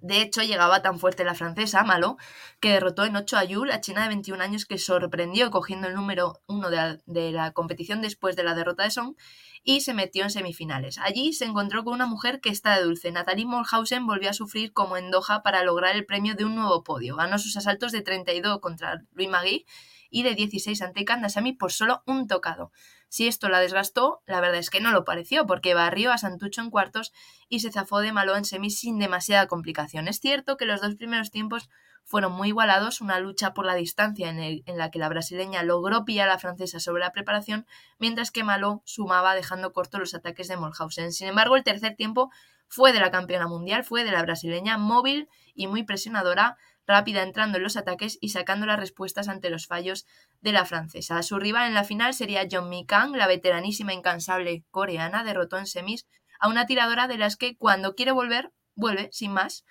[0.00, 2.16] De hecho, llegaba tan fuerte la francesa, Malo,
[2.60, 5.94] que derrotó en 8 a Yu, la china de 21 años que sorprendió cogiendo el
[5.94, 6.70] número 1
[7.06, 9.14] de la, competición después de la derrota de Song
[9.64, 10.98] y se metió en semifinales.
[10.98, 13.12] Allí se encontró con una mujer que está de dulce.
[13.12, 16.82] Nathalie Molhausen volvió a sufrir como en Doha para lograr el premio de un nuevo
[16.82, 17.16] podio.
[17.16, 19.66] Ganó sus asaltos de 32 contra Louis Magui
[20.10, 22.72] y de 16 ante Kandasamy por solo un tocado.
[23.12, 26.62] Si esto la desgastó, la verdad es que no lo pareció, porque barrió a Santucho
[26.62, 27.12] en cuartos
[27.50, 30.08] y se zafó de malo en semis sin demasiada complicación.
[30.08, 31.68] Es cierto que los dos primeros tiempos
[32.06, 36.30] fueron muy igualados, una lucha por la distancia en, la que la brasileña logró pillar
[36.30, 37.66] a la francesa sobre la preparación,
[37.98, 41.12] mientras que Malo sumaba dejando cortos los ataques de Molhausen.
[41.12, 42.30] Sin embargo, el tercer tiempo
[42.66, 47.58] fue de la campeona mundial, fue de la brasileña móvil y muy presionadora, rápida entrando
[47.58, 50.06] en los ataques y sacando las respuestas ante los fallos
[50.40, 51.22] de la francesa.
[51.22, 55.66] Su rival en la final sería John Mi Kang, la veteranísima incansable coreana, derrotó en
[55.66, 56.06] semis
[56.40, 59.64] a una tiradora de las que cuando quiere volver, vuelve, sin más.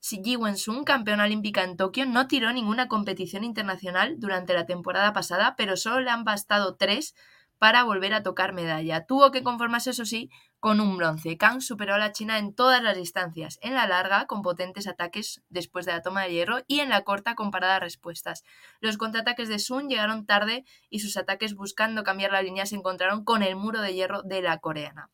[0.00, 5.12] Si Ji Wen-sun, campeona olímpica en Tokio, no tiró ninguna competición internacional durante la temporada
[5.12, 7.14] pasada, pero solo le han bastado tres
[7.58, 9.04] para volver a tocar medalla.
[9.06, 11.36] Tuvo que conformarse, eso sí, con un bronce.
[11.36, 15.42] Kang superó a la China en todas las distancias, en la larga con potentes ataques
[15.48, 18.44] después de la toma de hierro y en la corta con paradas respuestas.
[18.80, 23.24] Los contraataques de Sun llegaron tarde y sus ataques buscando cambiar la línea se encontraron
[23.24, 25.10] con el muro de hierro de la coreana.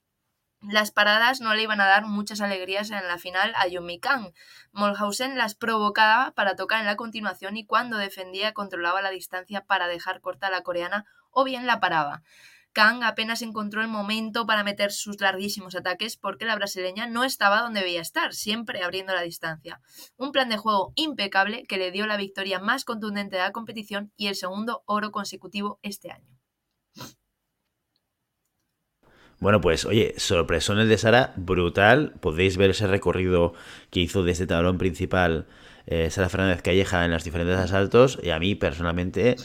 [0.67, 4.33] Las paradas no le iban a dar muchas alegrías en la final a Yumi Kang.
[4.73, 9.89] Molhausen las provocaba para tocar en la continuación y cuando defendía controlaba la distancia para
[9.89, 12.23] dejar corta a la coreana o bien la paraba.
[12.75, 17.63] Kang apenas encontró el momento para meter sus larguísimos ataques porque la brasileña no estaba
[17.63, 19.81] donde debía estar, siempre abriendo la distancia.
[20.17, 24.13] Un plan de juego impecable que le dio la victoria más contundente de la competición
[24.17, 26.35] y el segundo oro consecutivo este año.
[29.39, 32.15] Bueno, pues oye, sorpresones de Sara, brutal.
[32.21, 33.55] Podéis ver ese recorrido
[33.91, 35.47] que hizo desde tablón principal
[35.87, 38.19] eh, Sara Fernández Calleja en los diferentes asaltos.
[38.23, 39.37] Y a mí personalmente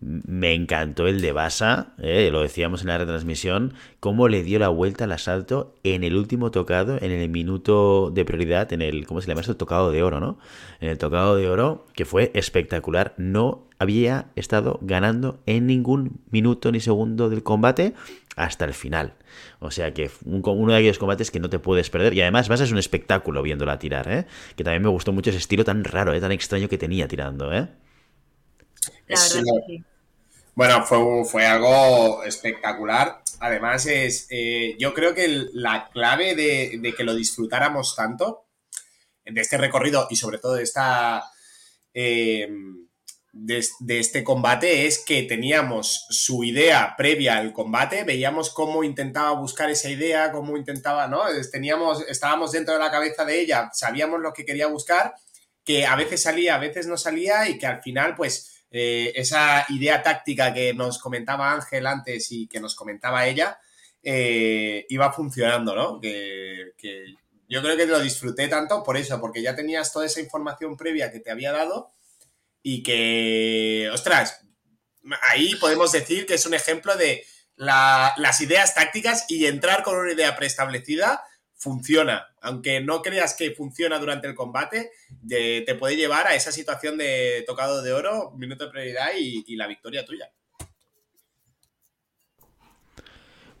[0.00, 4.68] me encantó el de Basa, eh, lo decíamos en la retransmisión, cómo le dio la
[4.68, 9.20] vuelta al asalto en el último tocado, en el minuto de prioridad, en el, ¿cómo
[9.20, 9.56] se llama esto?
[9.56, 10.38] Tocado de oro, ¿no?
[10.80, 13.14] En el tocado de oro, que fue espectacular.
[13.18, 17.94] No había estado ganando en ningún minuto ni segundo del combate
[18.36, 19.14] hasta el final.
[19.58, 22.14] O sea que uno de aquellos combates que no te puedes perder.
[22.14, 24.26] Y además Basa es un espectáculo viéndola tirar, ¿eh?
[24.56, 26.20] Que también me gustó mucho ese estilo tan raro, ¿eh?
[26.20, 27.68] tan extraño que tenía tirando, ¿eh?
[30.54, 33.22] Bueno, fue, fue algo espectacular.
[33.40, 38.46] Además, es eh, yo creo que la clave de, que lo disfrutáramos tanto,
[39.24, 41.24] de este recorrido y sobre todo de esta,
[41.94, 42.48] eh,
[43.32, 43.64] de,
[43.98, 49.88] este combate es que teníamos su idea previa al combate, veíamos cómo intentaba buscar esa
[49.88, 51.22] idea, cómo intentaba, ¿no?
[51.50, 55.14] Teníamos, estábamos dentro de la cabeza de ella, sabíamos lo que quería buscar,
[55.64, 59.66] que a veces salía, a veces no salía y que al final, pues, eh, esa
[59.68, 63.60] idea táctica que nos comentaba Ángel antes y que nos comentaba ella,
[64.02, 66.00] eh, iba funcionando, ¿no?
[66.00, 66.72] Que,
[67.48, 71.12] yo creo que lo disfruté tanto por eso, porque ya tenías toda esa información previa
[71.12, 71.92] que te había dado
[72.62, 74.40] y que, ostras,
[75.20, 80.12] ahí podemos decir que es un ejemplo de las ideas tácticas y entrar con una
[80.12, 81.22] idea preestablecida
[81.62, 82.26] funciona.
[82.40, 84.90] Aunque no creas que funciona durante el combate,
[85.28, 89.68] te puede llevar a esa situación de tocado de oro, minuto de prioridad y, la
[89.68, 90.32] victoria tuya.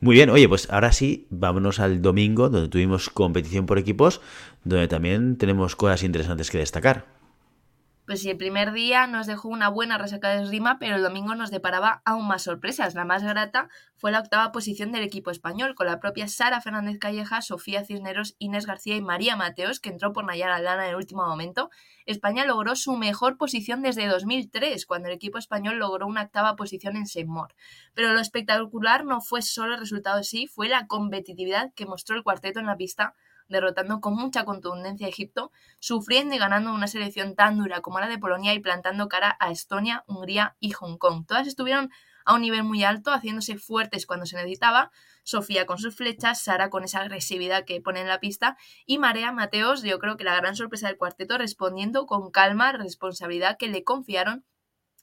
[0.00, 4.20] Muy bien, oye, pues ahora sí, vámonos al domingo, donde tuvimos competición por equipos,
[4.64, 7.21] donde también tenemos cosas interesantes que destacar.
[8.12, 11.34] Pues sí, el primer día nos dejó una buena resaca de esgrima, pero el domingo
[11.34, 12.94] nos deparaba aún más sorpresas.
[12.94, 16.98] La más grata fue la octava posición del equipo español, con la propia Sara Fernández
[16.98, 20.96] Calleja, Sofía Cisneros, Inés García y María Mateos, que entró por Nayara Lana en el
[20.96, 21.70] último momento.
[22.04, 26.98] España logró su mejor posición desde 2003, cuando el equipo español logró una octava posición
[26.98, 27.54] en Seymour.
[27.94, 32.24] Pero lo espectacular no fue solo el resultado sí, fue la competitividad que mostró el
[32.24, 33.14] cuarteto en la pista
[33.52, 38.08] derrotando con mucha contundencia a Egipto, sufriendo y ganando una selección tan dura como la
[38.08, 41.24] de Polonia y plantando cara a Estonia, Hungría y Hong Kong.
[41.26, 41.90] Todas estuvieron
[42.24, 44.90] a un nivel muy alto, haciéndose fuertes cuando se necesitaba,
[45.24, 49.30] Sofía con sus flechas, Sara con esa agresividad que pone en la pista y Marea
[49.30, 53.84] Mateos, yo creo que la gran sorpresa del cuarteto, respondiendo con calma, responsabilidad que le
[53.84, 54.44] confiaron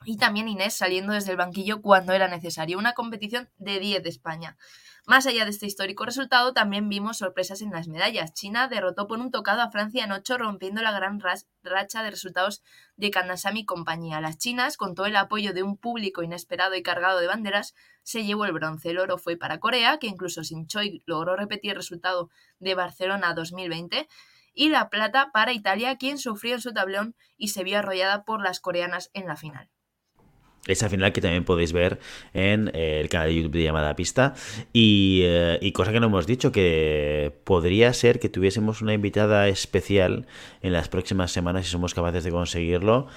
[0.05, 2.77] y también Inés saliendo desde el banquillo cuando era necesario.
[2.77, 4.57] Una competición de 10 de España.
[5.05, 8.33] Más allá de este histórico resultado, también vimos sorpresas en las medallas.
[8.33, 12.63] China derrotó por un tocado a Francia en 8, rompiendo la gran racha de resultados
[12.95, 14.21] de Kandasamy y compañía.
[14.21, 18.23] Las chinas, con todo el apoyo de un público inesperado y cargado de banderas, se
[18.23, 18.91] llevó el bronce.
[18.91, 23.33] El oro fue para Corea, que incluso sin Choi logró repetir el resultado de Barcelona
[23.33, 24.07] 2020
[24.53, 28.41] y la plata para Italia, quien sufrió en su tablón y se vio arrollada por
[28.41, 29.69] las coreanas en la final
[30.67, 31.99] esa final que también podéis ver
[32.33, 34.33] en eh, el canal de YouTube de llamada pista
[34.73, 39.47] y, eh, y, cosa que no hemos dicho que podría ser que tuviésemos una invitada
[39.47, 40.27] especial
[40.61, 43.07] en las próximas semanas si somos capaces de conseguirlo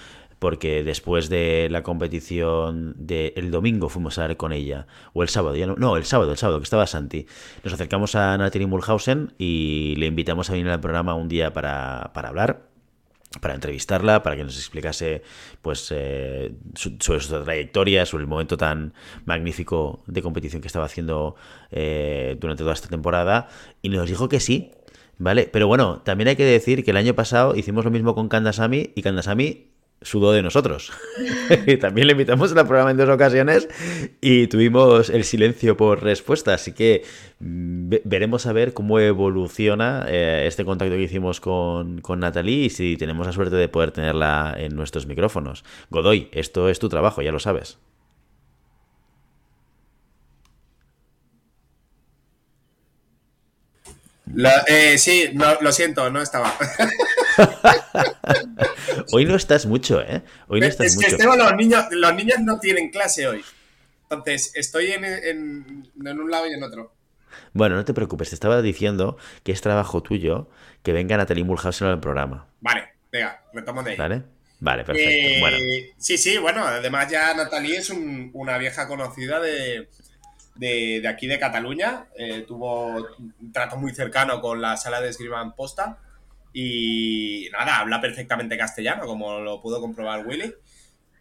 [0.42, 5.54] porque después de la competición del domingo fuimos a ver con ella, o el sábado,
[5.54, 7.26] ya no, no, el sábado, el sábado, que estaba Santi.
[7.62, 12.10] Nos acercamos a Natalie Mulhausen y le invitamos a venir al programa un día para,
[12.12, 12.71] para hablar
[13.40, 15.22] para entrevistarla, para que nos explicase
[15.62, 18.92] pues eh, sobre su trayectoria, sobre el momento tan
[19.24, 21.36] magnífico de competición que estaba haciendo
[21.70, 23.48] eh, durante toda esta temporada,
[23.80, 24.72] y nos dijo que sí,
[25.18, 25.48] ¿vale?
[25.52, 28.92] Pero bueno, también hay que decir que el año pasado hicimos lo mismo con Kandasamy,
[28.94, 29.71] y Kandasamy
[30.02, 30.92] sudó de nosotros.
[31.80, 33.68] También le invitamos al programa en dos ocasiones
[34.20, 36.54] y tuvimos el silencio por respuesta.
[36.54, 37.04] Así que
[37.40, 42.70] mm, veremos a ver cómo evoluciona eh, este contacto que hicimos con, con Natalie y
[42.70, 45.64] si tenemos la suerte de poder tenerla en nuestros micrófonos.
[45.90, 47.78] Godoy, esto es tu trabajo, ya lo sabes.
[54.66, 56.54] Eh, sí, lo siento, no estaba.
[59.12, 60.22] hoy no estás mucho, ¿eh?
[60.48, 63.44] Hoy no estás es que Esteban, los niños, los niños no tienen clase hoy.
[64.04, 66.92] Entonces, estoy en, en, un lado y en otro.
[67.54, 70.48] Bueno, no te preocupes, te estaba diciendo que es trabajo tuyo
[70.82, 72.46] que venga Natalie Mulhausen al programa.
[72.60, 73.96] Vale, venga, retomo de ahí.
[73.96, 74.22] Vale,
[74.60, 75.10] vale, perfecto.
[75.10, 75.56] Eh, bueno.
[75.96, 79.88] Sí, sí, bueno, además ya Natalie es una vieja conocida de,
[80.56, 82.06] de, aquí de Cataluña.
[82.16, 82.88] Eh, tuvo
[83.18, 85.98] un trato muy cercano con la sala de esgrima en posta.
[86.52, 90.54] Y nada, habla perfectamente castellano, como lo pudo comprobar Willy.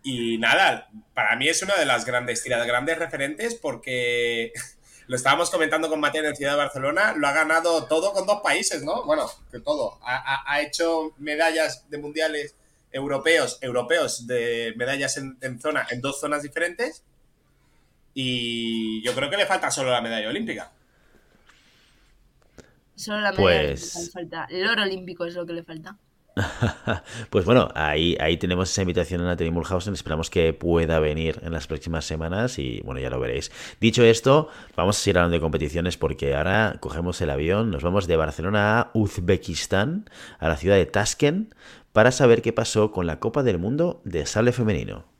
[0.04, 4.52] Y nada, para mí es una de las grandes tiradas, grandes referentes porque
[5.08, 8.42] lo estábamos comentando con Mateo en Ciudad de Barcelona, lo ha ganado todo con dos
[8.42, 9.04] países, ¿no?
[9.06, 10.00] Bueno, que todo.
[10.04, 12.56] Ha, hecho medallas de mundiales
[12.92, 17.04] europeos, europeos de medallas en, zona, en dos zonas diferentes.
[18.14, 20.72] Y yo creo que le falta solo la medalla olímpica.
[23.02, 23.96] Solo la medalla pues...
[23.96, 24.48] le falta.
[24.50, 25.98] El oro olímpico es lo que le falta.
[27.30, 29.96] pues bueno, ahí, ahí tenemos esa invitación a Natalie Mulhausen.
[29.96, 33.52] Esperamos que pueda venir en las próximas semanas y bueno, ya lo veréis.
[33.80, 38.06] Dicho esto, vamos a seguir hablando de competiciones porque ahora cogemos el avión, nos vamos
[38.06, 41.56] de Barcelona a Uzbekistán, a la ciudad de Tashkent,
[41.94, 45.11] para saber qué pasó con la Copa del Mundo de Sable Femenino.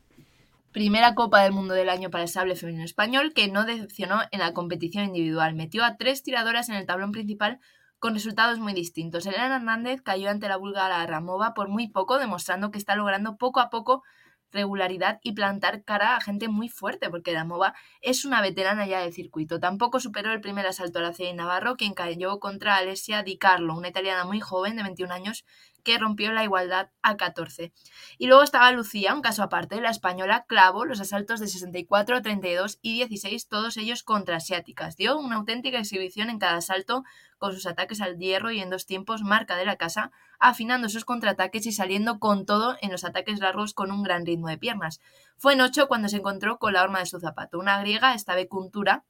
[0.72, 4.40] Primera Copa del Mundo del año para el sable femenino español que no decepcionó en
[4.40, 5.54] la competición individual.
[5.54, 7.60] Metió a tres tiradoras en el tablón principal
[8.00, 9.26] con resultados muy distintos.
[9.26, 13.60] Elena Hernández cayó ante la búlgara Ramova por muy poco, demostrando que está logrando poco
[13.60, 14.04] a poco
[14.52, 19.14] regularidad y plantar cara a gente muy fuerte, porque Damova es una veterana ya del
[19.14, 19.60] circuito.
[19.60, 23.90] Tampoco superó el primer asalto a la Navarro, quien cayó contra Alessia Di Carlo, una
[23.90, 25.46] italiana muy joven de 21 años
[25.84, 27.74] que rompió la igualdad a 14.
[28.18, 32.80] Y luego estaba Lucía, un caso aparte, la española clavó los asaltos de 64, 32
[32.82, 34.96] y 16, todos ellos contra asiáticas.
[34.98, 37.04] Dio una auténtica exhibición en cada asalto
[37.38, 41.06] con sus ataques al hierro y en dos tiempos marca de la casa, afinando sus
[41.06, 45.00] contraataques y saliendo con todo en los ataques largos con un gran ritmo de piernas.
[45.38, 48.36] Fue en 8 cuando se encontró con la horma de su zapato, una griega, esta
[48.36, 49.06] vez Kuntura,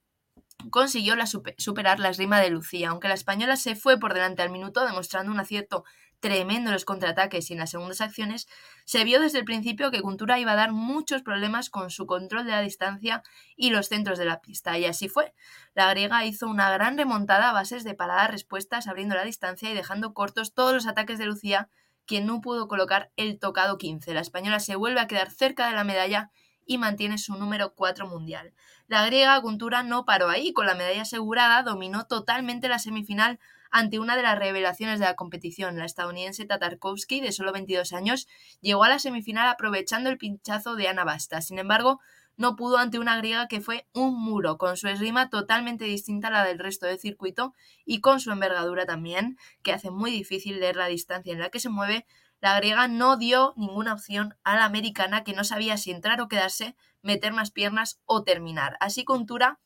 [0.70, 1.16] consiguió
[1.58, 5.32] superar la esgrima de Lucía, aunque la española se fue por delante al minuto demostrando
[5.32, 5.84] un acierto
[6.22, 8.48] tremendo en los contraataques y en las segundas acciones,
[8.86, 12.46] se vio desde el principio que Kuntura iba a dar muchos problemas con su control
[12.46, 13.24] de la distancia
[13.58, 15.34] y los centros de la pista, y así fue.
[15.74, 19.74] La griega hizo una gran remontada a bases de paradas respuestas, abriendo la distancia y
[19.74, 21.70] dejando cortos todos los ataques de Lucía,
[22.06, 24.14] quien no pudo colocar el tocado 15.
[24.14, 26.32] La española se vuelve a quedar cerca de la medalla
[26.66, 28.54] y mantiene su número 4 mundial.
[28.88, 33.40] La griega Kuntura no paró ahí, con la medalla asegurada dominó totalmente la semifinal
[33.72, 35.78] ante una de las revelaciones de la competición.
[35.78, 38.28] La estadounidense Tatarkovsky, de solo 22 años,
[38.60, 41.42] llegó a la semifinal aprovechando el pinchazo de Ana Basta.
[41.42, 42.00] Sin embargo,
[42.38, 46.32] no pudo ante una griega que fue un muro, con su esgrima totalmente distinta a
[46.32, 47.54] la del resto del circuito
[47.86, 51.60] y con su envergadura también, que hace muy difícil leer la distancia en la que
[51.60, 52.06] se mueve.
[52.40, 56.28] La griega no dio ninguna opción a la americana que no sabía si entrar o
[56.28, 58.78] quedarse, meter más piernas o terminar.
[58.80, 59.60] Así Contura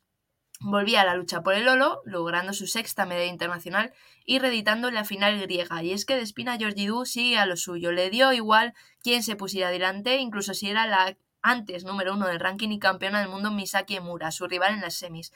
[0.67, 3.93] Volvía a la lucha por el oro, logrando su sexta medalla internacional
[4.25, 5.83] y reeditando la final griega.
[5.83, 7.91] Y es que de Espina Georgidou sigue a lo suyo.
[7.91, 8.73] Le dio igual
[9.03, 13.19] quién se pusiera delante, incluso si era la antes número uno del ranking y campeona
[13.19, 15.31] del mundo Misaki Emura, su rival en las semis.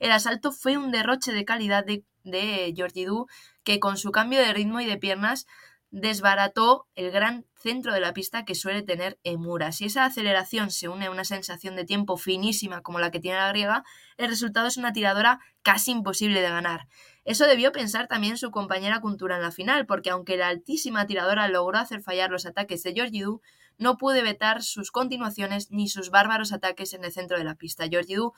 [0.00, 3.28] El asalto fue un derroche de calidad de, de Georgidou,
[3.62, 5.46] que con su cambio de ritmo y de piernas
[5.90, 9.72] desbarató el gran centro de la pista que suele tener Emura.
[9.72, 13.38] Si esa aceleración se une a una sensación de tiempo finísima como la que tiene
[13.38, 13.84] la griega,
[14.16, 16.88] el resultado es una tiradora casi imposible de ganar.
[17.24, 21.48] Eso debió pensar también su compañera Kuntura en la final, porque aunque la altísima tiradora
[21.48, 23.40] logró hacer fallar los ataques de Georgidou,
[23.78, 27.88] no pude vetar sus continuaciones ni sus bárbaros ataques en el centro de la pista.
[27.88, 28.32] Georgidou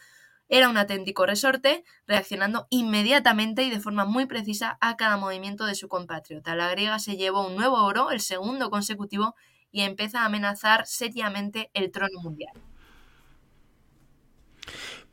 [0.49, 5.75] era un auténtico resorte, reaccionando inmediatamente y de forma muy precisa a cada movimiento de
[5.75, 6.55] su compatriota.
[6.55, 9.35] La griega se llevó un nuevo oro, el segundo consecutivo,
[9.71, 12.53] y empieza a amenazar seriamente el trono mundial.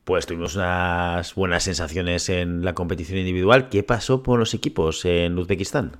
[0.03, 3.69] Pues tuvimos unas buenas sensaciones en la competición individual.
[3.69, 5.99] ¿Qué pasó con los equipos en Uzbekistán?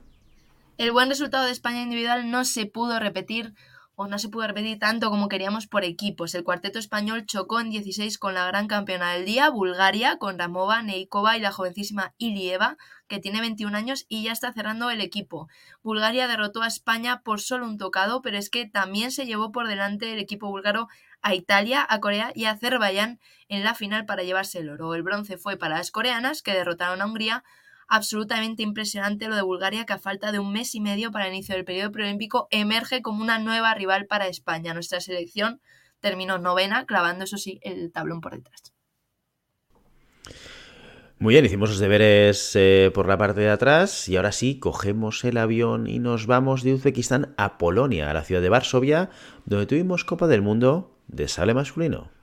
[0.78, 3.54] El buen resultado de España individual no se pudo repetir
[4.02, 6.34] o no se pudo repetir tanto como queríamos por equipos.
[6.34, 10.82] El cuarteto español chocó en 16 con la gran campeona del día, Bulgaria, con Ramova,
[10.82, 15.50] Neikova y la jovencísima Ilieva, que tiene 21 años y ya está cerrando el equipo.
[15.84, 19.68] Bulgaria derrotó a España por solo un tocado, pero es que también se llevó por
[19.68, 20.88] delante el equipo búlgaro
[21.22, 24.96] a Italia, a Corea y a Azerbaiyán en la final para llevarse el oro.
[24.96, 27.44] El bronce fue para las coreanas, que derrotaron a Hungría,
[27.92, 31.34] absolutamente impresionante lo de Bulgaria, que a falta de un mes y medio para el
[31.34, 34.74] inicio del periodo preolímpico emerge como una nueva rival para España.
[34.74, 35.60] Nuestra selección
[36.00, 38.74] terminó novena, clavando, eso sí, el tablón por detrás.
[41.20, 45.26] Muy bien, hicimos los deberes eh, por la parte de atrás y ahora sí, cogemos
[45.26, 49.10] el avión y nos vamos de Uzbekistán a Polonia, a la ciudad de Varsovia,
[49.46, 52.21] donde tuvimos Copa del Mundo de sale masculino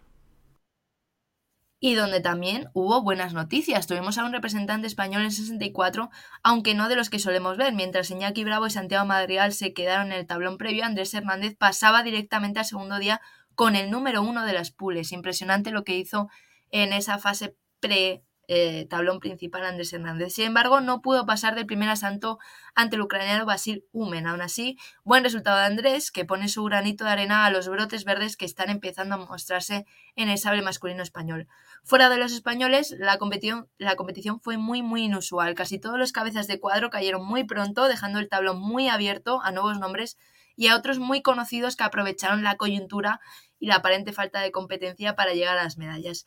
[1.81, 3.87] y donde también hubo buenas noticias.
[3.87, 6.11] Tuvimos a un representante español en 64,
[6.43, 7.73] aunque no de los que solemos ver.
[7.73, 12.03] Mientras Iñaki Bravo y Santiago Madrigal se quedaron en el tablón previo, Andrés Hernández pasaba
[12.03, 13.21] directamente al segundo día
[13.55, 15.13] con el número uno de las pules.
[15.13, 16.29] Impresionante lo que hizo
[16.71, 20.33] en esa fase pre eh, tablón principal Andrés Hernández.
[20.33, 22.39] Sin embargo, no pudo pasar del primer asalto
[22.75, 24.27] ante el ucraniano Basil Umen.
[24.27, 28.05] Aún así, buen resultado de Andrés, que pone su granito de arena a los brotes
[28.05, 29.85] verdes que están empezando a mostrarse
[30.17, 31.47] en el sable masculino español.
[31.85, 35.55] Fuera de los españoles, la competición, la competición fue muy, muy inusual.
[35.55, 39.53] Casi todos los cabezas de cuadro cayeron muy pronto, dejando el tablón muy abierto a
[39.53, 40.17] nuevos nombres
[40.57, 43.21] y a otros muy conocidos que aprovecharon la coyuntura
[43.61, 46.27] y la aparente falta de competencia para llegar a las medallas.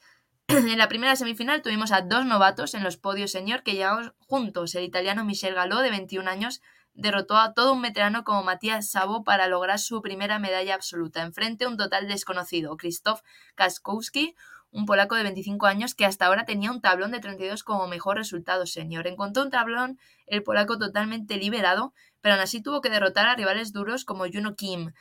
[0.58, 4.75] en la primera semifinal tuvimos a dos novatos en los podios señor que llegaron juntos.
[4.75, 6.62] El italiano Michel Galó, de 21 años,
[6.93, 11.21] derrotó a todo un veterano como Matías Sabo para lograr su primera medalla absoluta.
[11.21, 13.21] Enfrente un total desconocido, Krzysztof
[13.56, 14.35] Kaskowski,
[14.71, 18.17] un polaco de 25 años que hasta ahora tenía un tablón de 32 como mejor
[18.17, 19.08] resultado señor.
[19.08, 23.71] Encontró un tablón el polaco totalmente liberado, pero aún así tuvo que derrotar a rivales
[23.71, 24.91] duros como Juno Kim,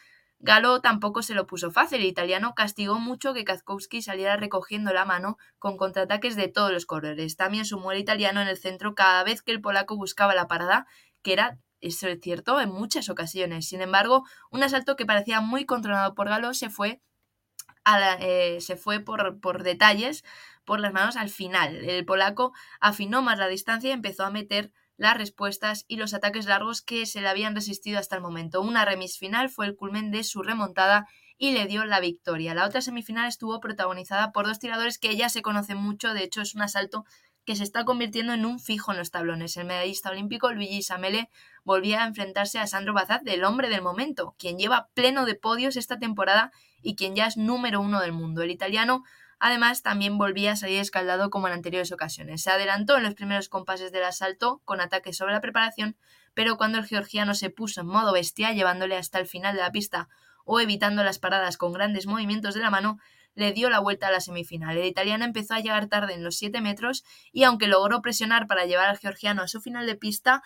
[0.43, 2.01] Galo tampoco se lo puso fácil.
[2.01, 6.86] El italiano castigó mucho que Kazkowski saliera recogiendo la mano con contraataques de todos los
[6.86, 7.36] corredores.
[7.36, 10.86] También sumó el italiano en el centro cada vez que el polaco buscaba la parada,
[11.22, 13.68] que era eso es cierto, en muchas ocasiones.
[13.68, 17.01] Sin embargo, un asalto que parecía muy controlado por Galo se fue,
[18.20, 20.24] eh, se fue por, por detalles
[20.64, 21.76] por las manos al final.
[21.76, 26.44] El polaco afinó más la distancia y empezó a meter las respuestas y los ataques
[26.44, 28.61] largos que se le habían resistido hasta el momento.
[28.61, 32.53] Una remis final fue el culmen de su remontada y le dio la victoria.
[32.53, 36.42] La otra semifinal estuvo protagonizada por dos tiradores que ya se conocen mucho, de hecho
[36.42, 37.07] es un asalto
[37.46, 39.57] que se está convirtiendo en un fijo en los tablones.
[39.57, 41.30] El medallista olímpico Luigi Samele
[41.64, 45.78] volvía a enfrentarse a Sandro Bazaz, del hombre del momento, quien lleva pleno de podios
[45.78, 48.42] esta temporada y quien ya es número uno del mundo.
[48.42, 49.03] El italiano
[49.41, 52.43] Además, también volvía a salir escaldado como en anteriores ocasiones.
[52.43, 55.97] Se adelantó en los primeros compases del asalto con ataques sobre la preparación,
[56.34, 59.72] pero cuando el georgiano se puso en modo bestia, llevándole hasta el final de la
[59.72, 60.09] pista
[60.45, 62.99] o evitando las paradas con grandes movimientos de la mano,
[63.34, 64.76] le dio la vuelta a la semifinal.
[64.76, 68.66] El italiano empezó a llegar tarde en los 7 metros y aunque logró presionar para
[68.66, 70.43] llevar al georgiano a su final de pista,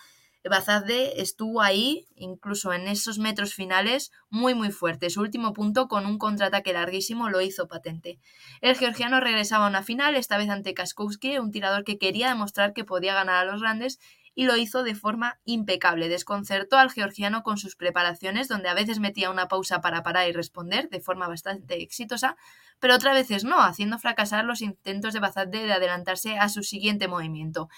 [0.51, 5.09] Bazazde estuvo ahí, incluso en esos metros finales, muy muy fuerte.
[5.09, 8.19] Su último punto, con un contraataque larguísimo, lo hizo patente.
[8.61, 12.75] El georgiano regresaba a una final, esta vez ante Kaskowski, un tirador que quería demostrar
[12.75, 13.99] que podía ganar a los grandes
[14.35, 16.09] y lo hizo de forma impecable.
[16.09, 20.33] Desconcertó al georgiano con sus preparaciones, donde a veces metía una pausa para parar y
[20.33, 22.37] responder de forma bastante exitosa,
[22.81, 27.09] pero otras veces no, haciendo fracasar los intentos de Bazadde de adelantarse a su siguiente
[27.09, 27.69] movimiento.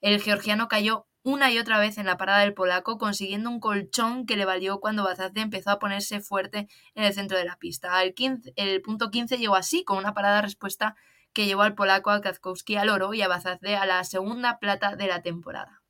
[0.00, 4.26] El georgiano cayó una y otra vez en la parada del polaco, consiguiendo un colchón
[4.26, 8.02] que le valió cuando Bazazde empezó a ponerse fuerte en el centro de la pista.
[8.02, 8.14] El,
[8.56, 10.96] el punto 15 llegó así, con una parada respuesta
[11.32, 14.96] que llevó al polaco a Kazkowski al oro y a Bazazde a la segunda plata
[14.96, 15.82] de la temporada.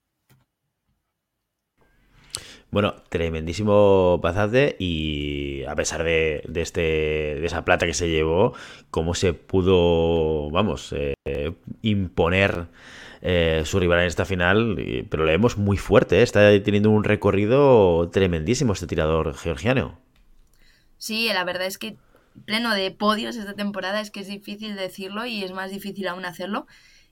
[2.71, 8.55] Bueno, tremendísimo Bazazde y a pesar de, este, de esa plata que se llevó,
[8.91, 11.53] cómo se pudo, vamos, eh,
[11.83, 12.69] imponer
[13.25, 16.23] eh, su rival en esta final, pero le vemos muy fuerte, ¿eh?
[16.23, 20.01] está teniendo un recorrido tremendísimo este tirador georgiano.
[20.99, 21.97] Sí, la verdad es que
[22.45, 26.25] pleno de podios esta temporada es que es difícil decirlo y es más difícil aún
[26.25, 26.67] hacerlo.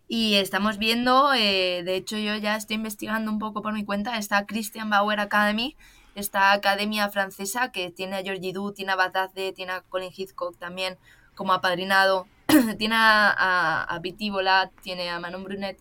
[0.09, 4.19] Y estamos viendo, eh, de hecho yo ya estoy investigando un poco por mi cuenta,
[4.19, 5.77] está Christian Bauer Academy,
[6.17, 10.59] esta academia francesa que tiene a Georgie Du, tiene a Batazde, tiene a Colin Hitchcock
[10.59, 10.99] también
[11.37, 12.27] como apadrinado,
[12.79, 14.03] tiene a, a,
[14.83, 15.79] tiene a Manon Brunet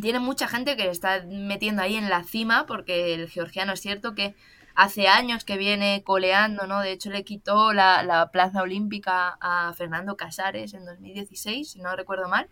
[0.00, 4.14] tiene mucha gente que está metiendo ahí en la cima, porque el georgiano es cierto
[4.14, 4.34] que
[4.74, 6.80] hace años que viene coleando, ¿no?
[6.80, 11.94] De hecho, le quitó la, la plaza olímpica a Fernando Casares en 2016, si no
[11.94, 12.48] recuerdo mal.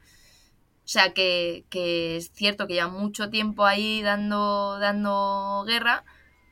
[0.85, 6.05] O sea, que, que, es cierto que lleva mucho tiempo ahí dando, dando guerra,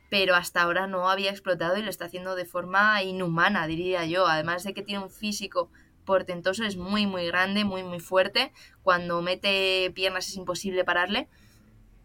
[0.09, 4.27] pero hasta ahora no había explotado y lo está haciendo de forma inhumana, diría yo.
[4.27, 5.69] Además de que tiene un físico
[6.09, 8.51] portentoso, es muy, muy grande, muy, muy fuerte.
[8.81, 11.27] Cuando mete piernas es imposible pararle.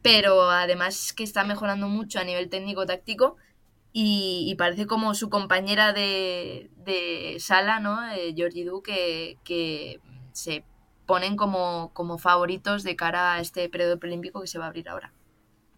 [0.03, 3.37] Pero además que está mejorando mucho a nivel técnico-táctico
[3.95, 6.69] y, parece como su compañera de,
[7.39, 7.97] sala, ¿no?
[8.13, 10.01] Eh, Georgie Du, que, que
[10.33, 10.65] se
[11.07, 14.91] ponen como, como favoritos de cara a este periodo preolímpico que se va a abrir
[14.91, 15.15] ahora.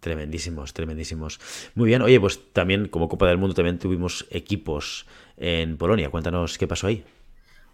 [0.01, 1.39] Tremendísimos, tremendísimos.
[1.75, 5.05] Muy bien, oye, pues también como Copa del Mundo también tuvimos equipos
[5.37, 6.09] en Polonia.
[6.09, 7.05] Cuéntanos qué pasó ahí.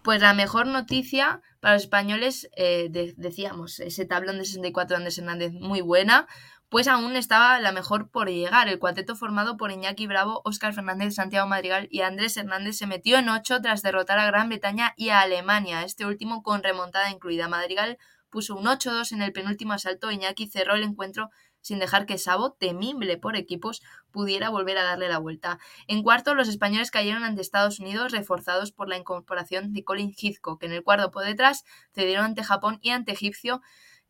[0.04, 5.16] Pues la mejor noticia para los españoles, eh, decíamos, ese tablón de 64 de Andrés
[5.16, 6.28] Hernández muy buena,
[6.68, 8.68] pues aún estaba la mejor por llegar.
[8.68, 13.16] El cuarteto formado por Iñaki Bravo, Óscar Fernández, Santiago Madrigal y Andrés Hernández se metió
[13.16, 17.48] en ocho tras derrotar a Gran Bretaña y a Alemania, este último con remontada incluida.
[17.48, 17.96] Madrigal
[18.28, 21.30] puso un 8-2 en el penúltimo asalto, Iñaki cerró el encuentro
[21.64, 25.58] sin dejar que Sabo, temible por equipos, pudiera volver a darle la vuelta.
[25.88, 30.62] En cuarto, los españoles cayeron ante Estados Unidos, reforzados por la incorporación de Colin Hitchcock.
[30.62, 33.62] En el cuarto por detrás, cedieron ante Japón y ante Egipcio,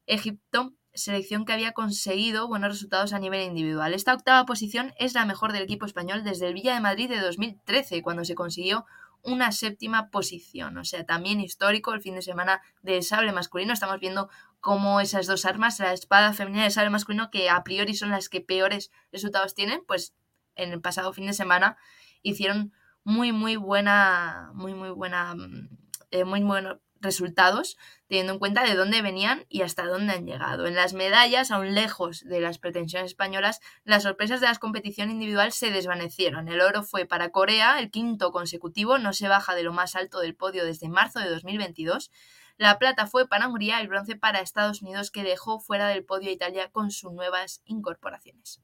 [0.07, 3.95] Egipto selección que había conseguido buenos resultados a nivel individual.
[3.95, 7.21] Esta octava posición es la mejor del equipo español desde el Villa de Madrid de
[7.21, 8.85] 2013, cuando se consiguió
[9.25, 10.77] una séptima posición.
[10.79, 13.73] O sea, también histórico el fin de semana del sable masculino.
[13.73, 14.29] Estamos viendo
[14.65, 18.09] cómo esas dos armas, la espada femenina y el sable masculino, que a priori son
[18.09, 20.15] las que peores resultados tienen, pues
[20.57, 21.77] en el pasado fin de semana
[22.23, 22.73] hicieron
[23.05, 25.69] muy, muy buena, muy, muy buena, mm,
[26.13, 27.77] eh, muy buenos resultados,
[28.09, 30.67] teniendo en cuenta de dónde venían y hasta dónde han llegado.
[30.67, 35.53] En las medallas, aún lejos de las pretensiones españolas, las sorpresas de la competición individual
[35.53, 36.49] se desvanecieron.
[36.49, 40.21] El oro fue para Corea, el quinto consecutivo, no se baja de lo más alto
[40.21, 42.11] del podio desde marzo de 2022.
[42.57, 46.31] La plata fue para Hungría, el bronce para Estados Unidos, que dejó fuera del podio
[46.31, 48.61] a Italia con sus nuevas incorporaciones.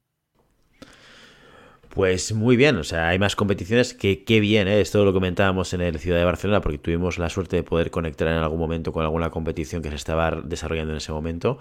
[1.93, 4.79] Pues muy bien, o sea, hay más competiciones que qué bien, ¿eh?
[4.79, 8.29] esto lo comentábamos en el Ciudad de Barcelona porque tuvimos la suerte de poder conectar
[8.29, 11.59] en algún momento con alguna competición que se estaba desarrollando en ese momento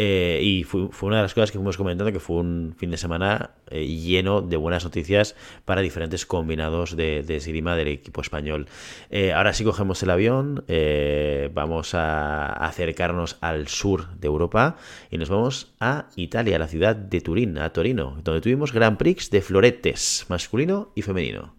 [0.00, 2.96] eh, y fue, una de las cosas que fuimos comentando que fue un fin de
[2.96, 5.34] semana eh, lleno de buenas noticias
[5.64, 8.68] para diferentes combinados de, de esgrima del equipo español.
[9.10, 10.64] Eh, ahora sí cogemos el avión,
[11.52, 14.76] vamos a acercarnos al sur de Europa
[15.10, 18.98] y nos vamos a Italia, a la ciudad de Turín, a Torino, donde tuvimos Grand
[18.98, 21.56] Prix de floretes, masculino y femenino.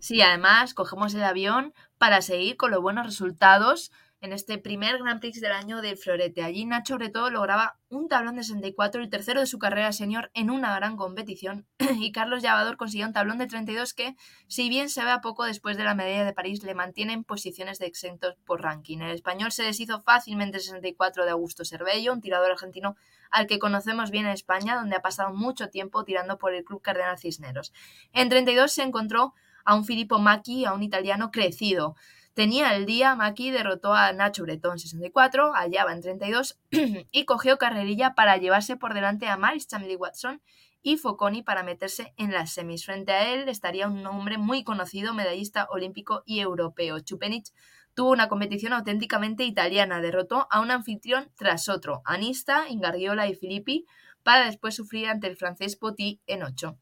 [0.00, 3.90] Sí, además cogemos el avión para seguir con los buenos resultados
[4.22, 6.44] en este primer Grand Prix del año de Florete.
[6.44, 10.48] Allí Nacho Breto lograba un tablón de 64, el tercero de su carrera senior en
[10.48, 11.66] una gran competición,
[11.98, 14.14] y Carlos Llavador consiguió un tablón de 32 que,
[14.46, 17.24] si bien se ve a poco después de la medalla de París, le mantiene en
[17.24, 18.98] posiciones de exentos por ranking.
[18.98, 22.94] El español se deshizo fácilmente el 64 de Augusto Cervello, un tirador argentino
[23.32, 26.80] al que conocemos bien en España, donde ha pasado mucho tiempo tirando por el Club
[26.80, 27.72] Cardenal Cisneros.
[28.12, 31.96] En 32 se encontró a un Filippo Macchi, a un italiano crecido.
[32.34, 36.58] Tenía el día, Macchi derrotó a Nacho Bretón 64, hallaba en 32
[37.12, 40.40] y cogió carrerilla para llevarse por delante a Miles Chamley Watson
[40.80, 42.86] y Foconi para meterse en las semis.
[42.86, 47.00] Frente a él estaría un hombre muy conocido, medallista olímpico y europeo.
[47.00, 47.52] Chupenich
[47.94, 53.84] tuvo una competición auténticamente italiana, derrotó a un anfitrión tras otro, Anista, Ingargiola y Filippi,
[54.22, 56.78] para después sufrir ante el francés Poti en 8.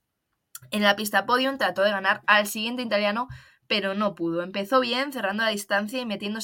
[0.70, 3.28] En la pista podium trató de ganar al siguiente italiano,
[3.70, 4.42] pero no pudo.
[4.42, 6.40] Empezó bien, cerrando la distancia y metiendo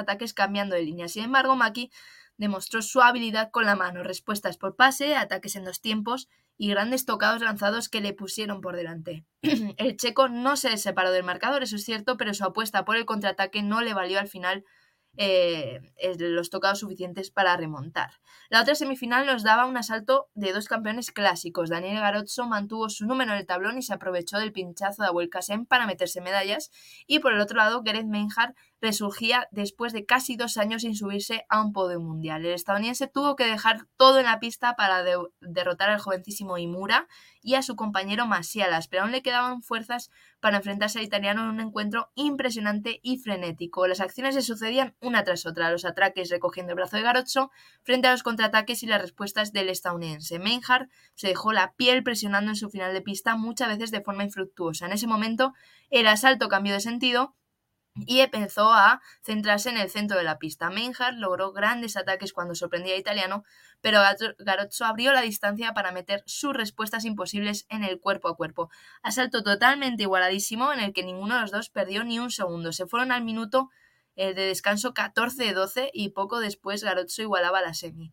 [0.00, 1.06] ataques cambiando de línea.
[1.06, 1.90] Sin embargo, Maki
[2.38, 6.26] demostró su habilidad con la mano, respuestas por pase, ataques en dos tiempos
[6.56, 9.26] y grandes tocados lanzados que le pusieron por delante.
[9.42, 13.04] el checo no se separó del marcador, eso es cierto, pero su apuesta por el
[13.04, 14.64] contraataque no le valió al final
[15.20, 15.80] eh,
[16.18, 18.10] los tocados suficientes para remontar.
[18.50, 21.70] La otra semifinal nos daba un asalto de dos campeones clásicos.
[21.70, 25.28] Daniel Garozzo mantuvo su número en el tablón y se aprovechó del pinchazo de Abuel
[25.28, 26.70] Kasem para meterse medallas.
[27.08, 31.44] Y por el otro lado, Gerrit Menjar resurgía después de casi dos años sin subirse
[31.48, 32.46] a un podio mundial.
[32.46, 35.02] El estadounidense tuvo que dejar todo en la pista para
[35.40, 37.08] derrotar al jovencísimo Imura
[37.42, 40.10] y a su compañero Masialas, pero aún le quedaban fuerzas
[40.40, 43.86] para enfrentarse al italiano en un encuentro impresionante y frenético.
[43.86, 47.50] Las acciones se sucedían una tras otra, los atraques recogiendo el brazo de Garozzo
[47.82, 50.38] frente a los contraataques y las respuestas del estadounidense.
[50.38, 54.24] Meinhardt se dejó la piel presionando en su final de pista muchas veces de forma
[54.24, 54.86] infructuosa.
[54.86, 55.54] En ese momento
[55.90, 57.34] el asalto cambió de sentido
[58.06, 60.70] y empezó a centrarse en el centro de la pista.
[60.70, 63.44] Meinhardt logró grandes ataques cuando sorprendía a Italiano,
[63.80, 64.00] pero
[64.38, 68.70] Garozzo abrió la distancia para meter sus respuestas imposibles en el cuerpo a cuerpo.
[69.02, 72.72] Asalto totalmente igualadísimo en el que ninguno de los dos perdió ni un segundo.
[72.72, 73.68] Se fueron al minuto
[74.16, 78.12] eh, de descanso 14-12 y poco después Garozzo igualaba la semi.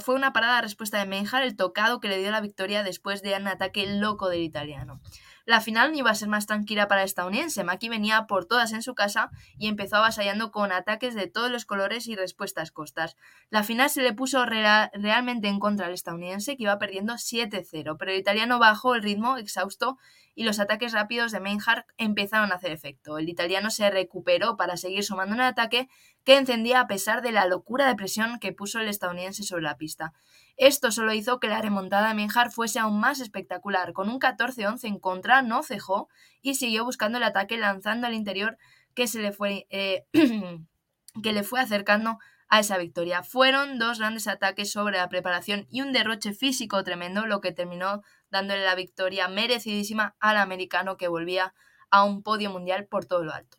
[0.00, 3.36] fue una parada respuesta de Meinhardt el tocado que le dio la victoria después de
[3.36, 5.00] un ataque loco del italiano.
[5.48, 7.64] La final iba a ser más tranquila para el estadounidense.
[7.64, 11.64] Maki venía por todas en su casa y empezó avasallando con ataques de todos los
[11.64, 13.16] colores y respuestas costas.
[13.48, 18.12] La final se le puso realmente en contra al estadounidense, que iba perdiendo 7-0, pero
[18.12, 19.96] el italiano bajó el ritmo exhausto
[20.34, 23.16] y los ataques rápidos de Meinhardt empezaron a hacer efecto.
[23.16, 25.88] El italiano se recuperó para seguir sumando un ataque
[26.24, 29.78] que encendía a pesar de la locura de presión que puso el estadounidense sobre la
[29.78, 30.12] pista.
[30.58, 33.92] Esto solo hizo que la remontada de Menjar fuese aún más espectacular.
[33.92, 36.08] Con un 14-11 en contra, no cejó
[36.42, 38.58] y siguió buscando el ataque lanzando al interior
[38.94, 40.04] que se le fue, eh,
[41.22, 43.22] que le fue acercando a esa victoria.
[43.22, 48.02] Fueron dos grandes ataques sobre la preparación y un derroche físico tremendo, lo que terminó
[48.30, 51.54] dándole la victoria merecidísima al americano que volvía
[51.90, 53.58] a un podio mundial por todo lo alto.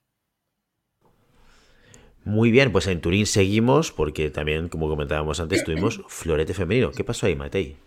[2.26, 6.92] Muy bien, pues en Turín seguimos porque también, como comentábamos antes, tuvimos florete femenino.
[6.92, 7.78] ¿Qué pasó ahí, Matei?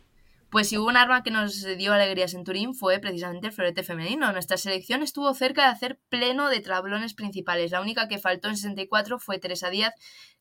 [0.52, 3.82] Pues si hubo un arma que nos dio alegrías en Turín fue precisamente el florete
[3.82, 4.30] femenino.
[4.32, 7.70] Nuestra selección estuvo cerca de hacer pleno de tablones principales.
[7.70, 9.94] La única que faltó en 64 fue Teresa Díaz,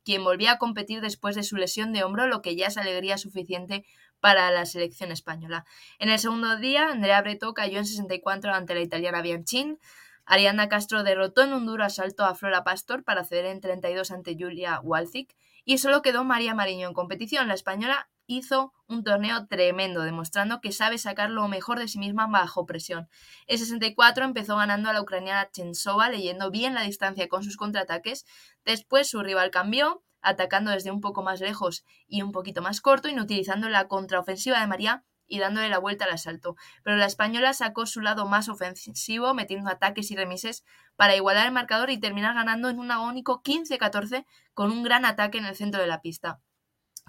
[0.04, 3.18] quien volvía a competir después de su lesión de hombro, lo que ya es alegría
[3.18, 3.86] suficiente
[4.20, 5.64] para la selección española.
[5.98, 9.80] En el segundo día, Andrea Breto cayó en 64 ante la italiana Bianchin.
[10.26, 14.36] Ariana Castro derrotó en un duro asalto a Flora Pastor para ceder en 32 ante
[14.40, 17.48] Julia Walzik y solo quedó María Mariño en competición.
[17.48, 22.28] La española hizo un torneo tremendo, demostrando que sabe sacar lo mejor de sí misma
[22.28, 23.10] bajo presión.
[23.48, 28.26] En 64 empezó ganando a la ucraniana Chensova, leyendo bien la distancia con sus contraataques.
[28.66, 33.10] Después su rival cambió, atacando desde un poco más lejos y un poquito más corto,
[33.10, 36.58] y utilizando la contraofensiva de María y dándole la vuelta al asalto.
[36.84, 40.66] Pero la española sacó su lado más ofensivo, metiendo ataques y remises
[40.98, 45.38] para igualar el marcador y terminar ganando en un agónico 15-14 con un gran ataque
[45.38, 46.42] en el centro de la pista.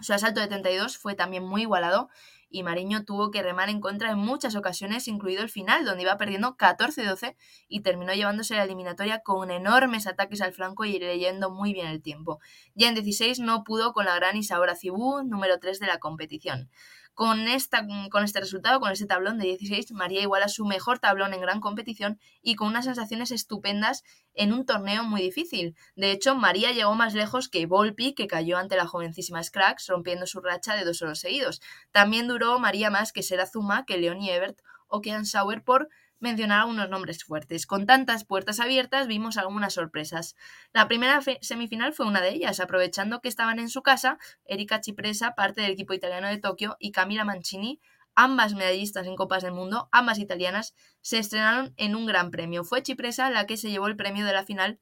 [0.00, 2.08] Su asalto de 32 fue también muy igualado
[2.48, 6.16] y Mariño tuvo que remar en contra en muchas ocasiones, incluido el final, donde iba
[6.16, 7.34] perdiendo 14-12
[7.66, 12.02] y terminó llevándose la eliminatoria con enormes ataques al flanco y leyendo muy bien el
[12.02, 12.40] tiempo.
[12.74, 16.70] Ya en 16 no pudo con la gran Isaura Cibú, número 3 de la competición.
[17.14, 21.34] Con, esta, con este resultado, con este tablón de 16, María iguala su mejor tablón
[21.34, 24.02] en gran competición y con unas sensaciones estupendas
[24.34, 25.76] en un torneo muy difícil.
[25.94, 30.26] De hecho, María llegó más lejos que Volpi, que cayó ante la jovencísima Scrax, rompiendo
[30.26, 31.60] su racha de dos horas seguidos.
[31.90, 35.88] También duró María más que Zuma, que Leonie Ebert o que Sauer por
[36.22, 37.66] mencionar algunos nombres fuertes.
[37.66, 40.34] Con tantas puertas abiertas vimos algunas sorpresas.
[40.72, 45.34] La primera semifinal fue una de ellas, aprovechando que estaban en su casa Erika Cipresa,
[45.34, 47.80] parte del equipo italiano de Tokio, y Camila Mancini,
[48.14, 52.64] ambas medallistas en Copas del Mundo, ambas italianas, se estrenaron en un gran premio.
[52.64, 54.80] Fue Cipresa la que se llevó el premio de la final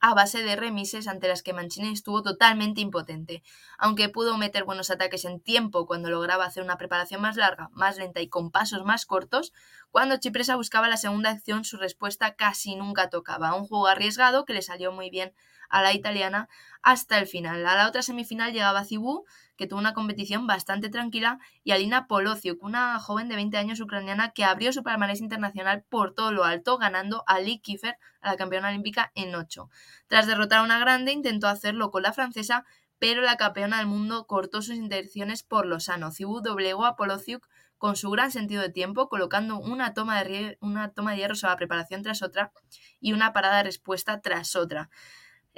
[0.00, 3.42] a base de remises ante las que Mancini estuvo totalmente impotente.
[3.78, 7.96] Aunque pudo meter buenos ataques en tiempo cuando lograba hacer una preparación más larga, más
[7.96, 9.52] lenta y con pasos más cortos,
[9.90, 13.54] cuando Chipresa buscaba la segunda acción su respuesta casi nunca tocaba.
[13.54, 15.32] Un juego arriesgado que le salió muy bien
[15.68, 16.48] a la italiana
[16.82, 17.66] hasta el final.
[17.66, 19.24] A la otra semifinal llegaba Cibú,
[19.56, 24.30] que tuvo una competición bastante tranquila, y Alina Polociuk, una joven de 20 años ucraniana
[24.30, 28.36] que abrió su palmarés internacional por todo lo alto, ganando a Lee Kiefer, a la
[28.36, 29.68] campeona olímpica, en 8.
[30.06, 32.64] Tras derrotar a una grande, intentó hacerlo con la francesa,
[32.98, 36.12] pero la campeona del mundo cortó sus intenciones por lo sano.
[36.12, 37.46] Cibú doblegó a Polociuk
[37.78, 41.52] con su gran sentido de tiempo, colocando una toma de, una toma de hierro sobre
[41.52, 42.52] la preparación tras otra
[43.00, 44.90] y una parada de respuesta tras otra.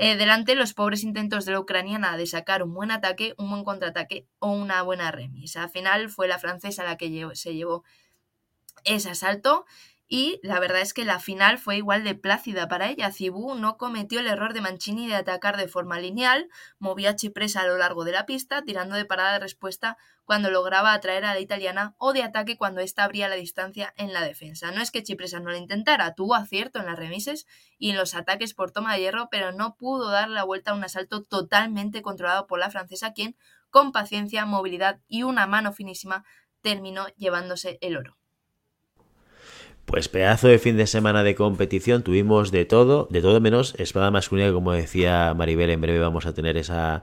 [0.00, 3.64] Eh, delante los pobres intentos de la ucraniana de sacar un buen ataque, un buen
[3.64, 5.64] contraataque o una buena remisa.
[5.64, 7.82] Al final fue la francesa la que se llevó
[8.84, 9.66] ese asalto
[10.06, 13.10] y la verdad es que la final fue igual de plácida para ella.
[13.10, 17.62] Cibú no cometió el error de Mancini de atacar de forma lineal, movía a Chipresa
[17.62, 21.32] a lo largo de la pista, tirando de parada de respuesta cuando lograba atraer a
[21.32, 24.70] la italiana o de ataque cuando ésta abría la distancia en la defensa.
[24.70, 27.46] No es que Chipresa no lo intentara, tuvo acierto en las remises
[27.78, 30.74] y en los ataques por toma de hierro, pero no pudo dar la vuelta a
[30.74, 33.38] un asalto totalmente controlado por la francesa, quien,
[33.70, 36.26] con paciencia, movilidad y una mano finísima,
[36.60, 38.17] terminó llevándose el oro.
[39.88, 44.10] Pues pedazo de fin de semana de competición, tuvimos de todo, de todo menos espada
[44.10, 47.02] masculina, como decía Maribel, en breve vamos a tener esa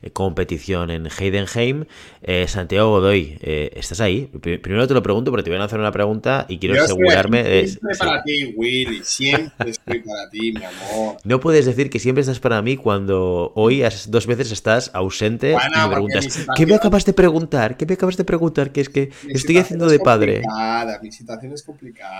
[0.00, 1.84] eh, competición en Heidenheim.
[2.22, 4.30] Eh, Santiago Godoy, eh, ¿estás ahí?
[4.40, 7.42] Primero te lo pregunto porque te voy a hacer una pregunta y quiero asegurarme...
[7.42, 7.68] de...
[7.68, 11.16] siempre para ti, Willy, siempre estoy para ti, mi amor.
[11.24, 15.78] No puedes decir que siempre estás para mí cuando hoy dos veces estás ausente y
[15.78, 17.76] me preguntas, ¿qué me acabas de preguntar?
[17.76, 18.72] ¿Qué me acabas de preguntar?
[18.72, 20.40] Que es que estoy haciendo de padre.
[21.02, 22.13] Mi situación es complicada.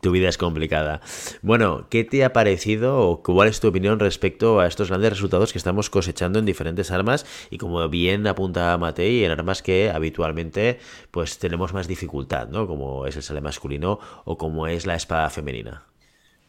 [0.00, 1.00] Tu vida es complicada.
[1.42, 5.52] Bueno, ¿qué te ha parecido o cuál es tu opinión respecto a estos grandes resultados
[5.52, 10.80] que estamos cosechando en diferentes armas y como bien apunta Matei, en armas que habitualmente
[11.12, 12.66] pues tenemos más dificultad, ¿no?
[12.66, 15.86] Como es el sale masculino o como es la espada femenina.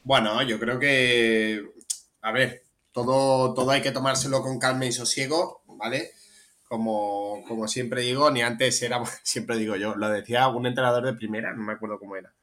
[0.03, 1.61] Bueno, yo creo que,
[2.21, 6.11] a ver, todo, todo hay que tomárselo con calma y sosiego, ¿vale?
[6.73, 11.13] Como, como siempre digo, ni antes éramos, siempre digo yo, lo decía un entrenador de
[11.13, 12.33] primera, no me acuerdo cómo era.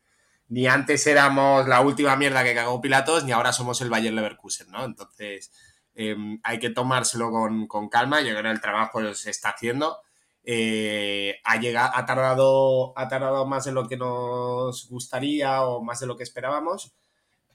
[0.46, 4.70] Ni antes éramos la última mierda que cagó Pilatos, ni ahora somos el Bayern Leverkusen,
[4.70, 4.84] ¿no?
[4.84, 5.50] Entonces,
[5.96, 8.20] em, hay que tomárselo con, con, calma.
[8.20, 9.98] Yo creo que el trabajo se está haciendo.
[10.44, 15.98] Eh, ha, llegado, ha, tardado, ha tardado más de lo que nos gustaría o más
[15.98, 16.94] de lo que esperábamos,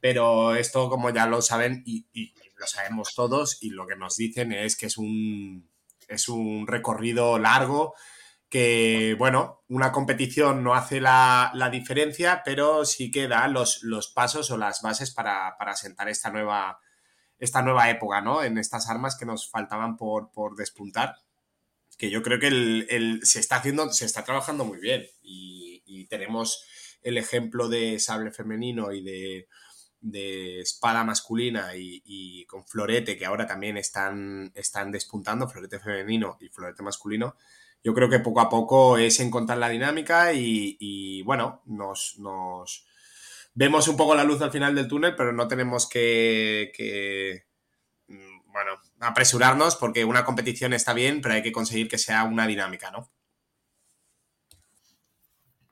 [0.02, 4.18] pero esto, como ya lo saben y, y lo sabemos todos, y lo que nos
[4.18, 5.70] dicen es que es un,
[6.08, 7.94] es un recorrido largo
[8.50, 14.52] que, bueno, una competición no hace la, diferencia, pero sí que da los, los pasos
[14.52, 16.80] o las bases para, para, sentar esta nueva,
[17.40, 18.44] esta nueva época, ¿no?
[18.44, 21.16] En estas armas que nos faltaban por, por despuntar,
[21.98, 26.08] que yo creo que el, se está haciendo, se está trabajando muy bien y, y
[26.08, 26.66] tenemos
[27.02, 29.48] el ejemplo de sable femenino y de,
[30.06, 36.50] de espada masculina y, con florete, que ahora también están, están despuntando, florete femenino y
[36.50, 37.36] florete masculino,
[37.84, 42.86] yo creo que poco a poco es encontrar la dinámica y, bueno, nos, nos,
[43.56, 47.48] vemos un poco la luz al final del túnel, pero no tenemos que, que,
[48.08, 52.46] mm, bueno, apresurarnos porque una competición está bien, pero hay que conseguir que sea una
[52.46, 53.10] dinámica, ¿no?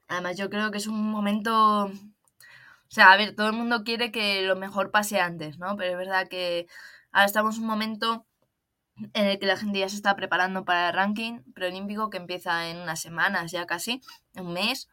[0.08, 1.92] Además, yo creo que es un momento
[2.94, 5.76] o sea, a ver, todo el mundo quiere que lo mejor pase antes, ¿no?
[5.78, 6.68] Pero es verdad que
[7.12, 8.28] ahora estamos en un momento
[9.14, 12.70] en el que la gente ya se está preparando para el ranking preolímpico que empieza
[12.70, 14.00] en unas semanas, ya casi,
[14.36, 14.90] un mes.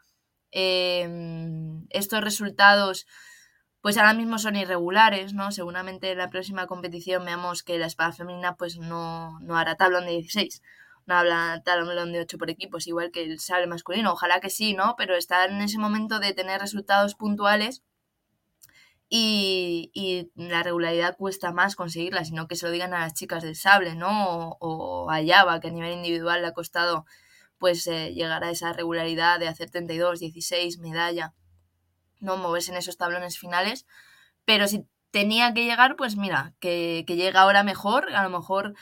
[0.50, 3.06] Em, estos resultados
[3.82, 5.52] pues ahora mismo son irregulares, ¿no?
[5.52, 10.06] Seguramente en la próxima competición veamos que la espada femenina pues no, no hará tablón
[10.06, 10.62] de 16,
[11.04, 14.12] no habla tablón de 8 por equipos, igual que el sable masculino.
[14.12, 14.94] Ojalá que sí, ¿no?
[14.96, 17.82] Pero está en ese momento de tener resultados puntuales
[19.12, 23.56] y, la regularidad cuesta más conseguirla, sino que se lo digan a las chicas del
[23.56, 24.56] sable, ¿no?
[24.60, 27.04] O, a Java, que a nivel individual le ha costado
[27.58, 31.34] pues eh, llegar a esa regularidad de hacer 32, 16, medalla,
[32.20, 33.86] no moverse en esos tablones finales,
[34.44, 38.74] pero si tenía que llegar, pues mira, que, llega ahora mejor, a lo mejor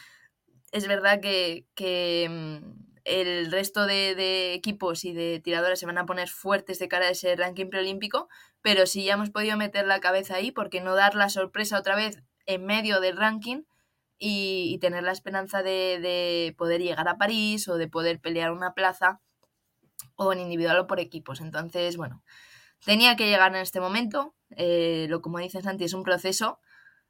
[0.73, 1.65] es verdad que,
[2.31, 7.07] mm, el resto de, equipos y de tiradoras se van a poner fuertes de cara
[7.07, 8.29] a ese ranking preolímpico,
[8.63, 11.79] pero si ya hemos podido meter la cabeza ahí, ¿por qué no dar la sorpresa
[11.79, 13.63] otra vez en medio del ranking
[14.19, 19.21] y, tener la esperanza de, poder llegar a París o de poder pelear una plaza
[20.17, 21.41] o en individual o por equipos?
[21.41, 22.23] Entonces, bueno,
[22.85, 26.59] tenía que llegar en este momento, eh, lo como dices Santi, es un proceso,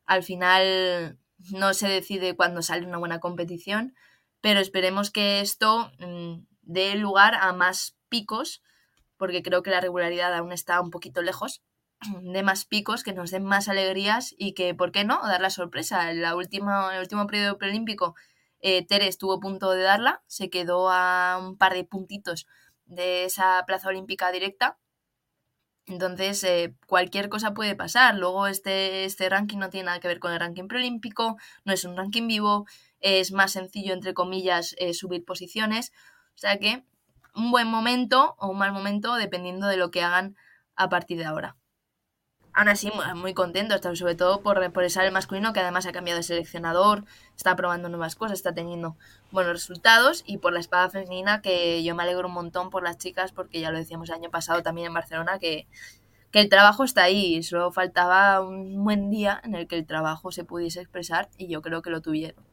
[0.04, 1.18] al final
[1.50, 3.94] no se decide cuando sale una buena competición,
[4.40, 8.62] pero esperemos que esto mm, dé lugar a más picos,
[9.18, 11.62] porque creo que la regularidad aún está un poquito lejos,
[12.22, 15.50] de más picos, que nos den más alegrías y que, ¿por qué no?, dar la
[15.50, 16.10] sorpresa.
[16.10, 18.14] En, la última, el último periodo preolímpico,
[18.60, 19.10] eh, Tere
[19.40, 22.46] punto de darla, se quedó a un par de puntitos
[22.86, 24.78] de esa plaza olímpica directa.
[25.86, 28.14] Entonces, eh, cualquier cosa puede pasar.
[28.16, 31.84] Luego, este, este ranking no tiene nada que ver con el ranking preolímpico, no es
[31.84, 32.66] un ranking vivo,
[33.00, 35.92] es más sencillo, entre comillas, eh, subir posiciones.
[36.34, 36.84] O sea que
[37.38, 40.36] un buen momento o un mal momento dependiendo de lo que hagan
[40.74, 41.56] a partir de ahora.
[42.52, 46.24] Aún así, muy contento, sobre todo por, por el masculino que además ha cambiado de
[46.24, 47.04] seleccionador,
[47.36, 48.96] está probando nuevas cosas, está teniendo
[49.30, 52.98] buenos resultados y por la espada femenina que yo me alegro un montón por las
[52.98, 55.68] chicas porque ya lo decíamos el año pasado también en Barcelona que,
[56.32, 60.32] que el trabajo está ahí, solo faltaba un buen día en el que el trabajo
[60.32, 62.47] se pudiese expresar y yo creo que lo tuvieron.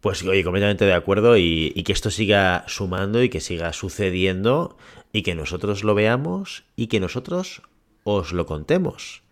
[0.00, 4.76] Pues oye, completamente de acuerdo y, que esto siga sumando y que siga sucediendo
[5.12, 7.62] y que nosotros lo veamos y que nosotros
[8.04, 9.22] os lo contemos.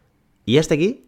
[0.45, 1.07] Y hasta aquí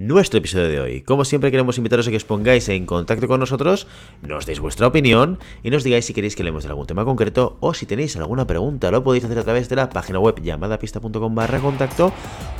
[0.00, 1.00] nuestro episodio de hoy.
[1.02, 3.86] Como siempre queremos invitaros a que os pongáis en contacto con nosotros,
[4.22, 7.58] nos deis vuestra opinión y nos digáis si queréis que leemos de algún tema concreto
[7.60, 8.90] o si tenéis alguna pregunta.
[8.90, 12.14] Lo podéis hacer a través de la página web llamadapista.com barra contacto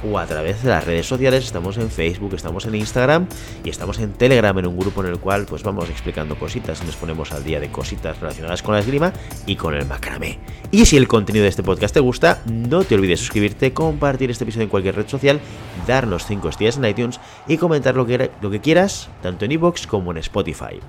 [0.07, 1.47] o a través de las redes sociales.
[1.47, 3.27] Estamos en Facebook, estamos en Instagram
[3.65, 6.85] y estamos en Telegram en un grupo en el cual pues vamos explicando cositas y
[6.85, 9.15] nos ponemos al día de cositas relacionadas con la esgrima
[9.47, 10.39] y con el macramé.
[10.73, 14.45] Y si el contenido de este podcast te gusta, no te olvides suscribirte, compartir este
[14.45, 15.41] episodio en cualquier red social,
[15.87, 19.87] darnos 5 estrellas en iTunes y comentar lo que, lo que quieras, tanto en iVoox
[19.87, 20.81] como en Spotify.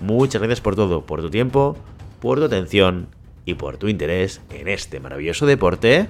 [0.00, 1.76] Muchas gracias por todo, por tu tiempo,
[2.20, 3.08] por tu atención
[3.44, 6.08] y por tu interés en este maravilloso deporte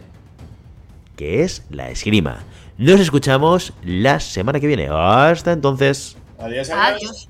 [1.17, 2.45] que es la esgrima.
[2.79, 4.89] Nos escuchamos la semana que viene.
[4.91, 6.17] Hasta entonces.
[6.39, 6.71] adiós.
[6.71, 7.28] adiós.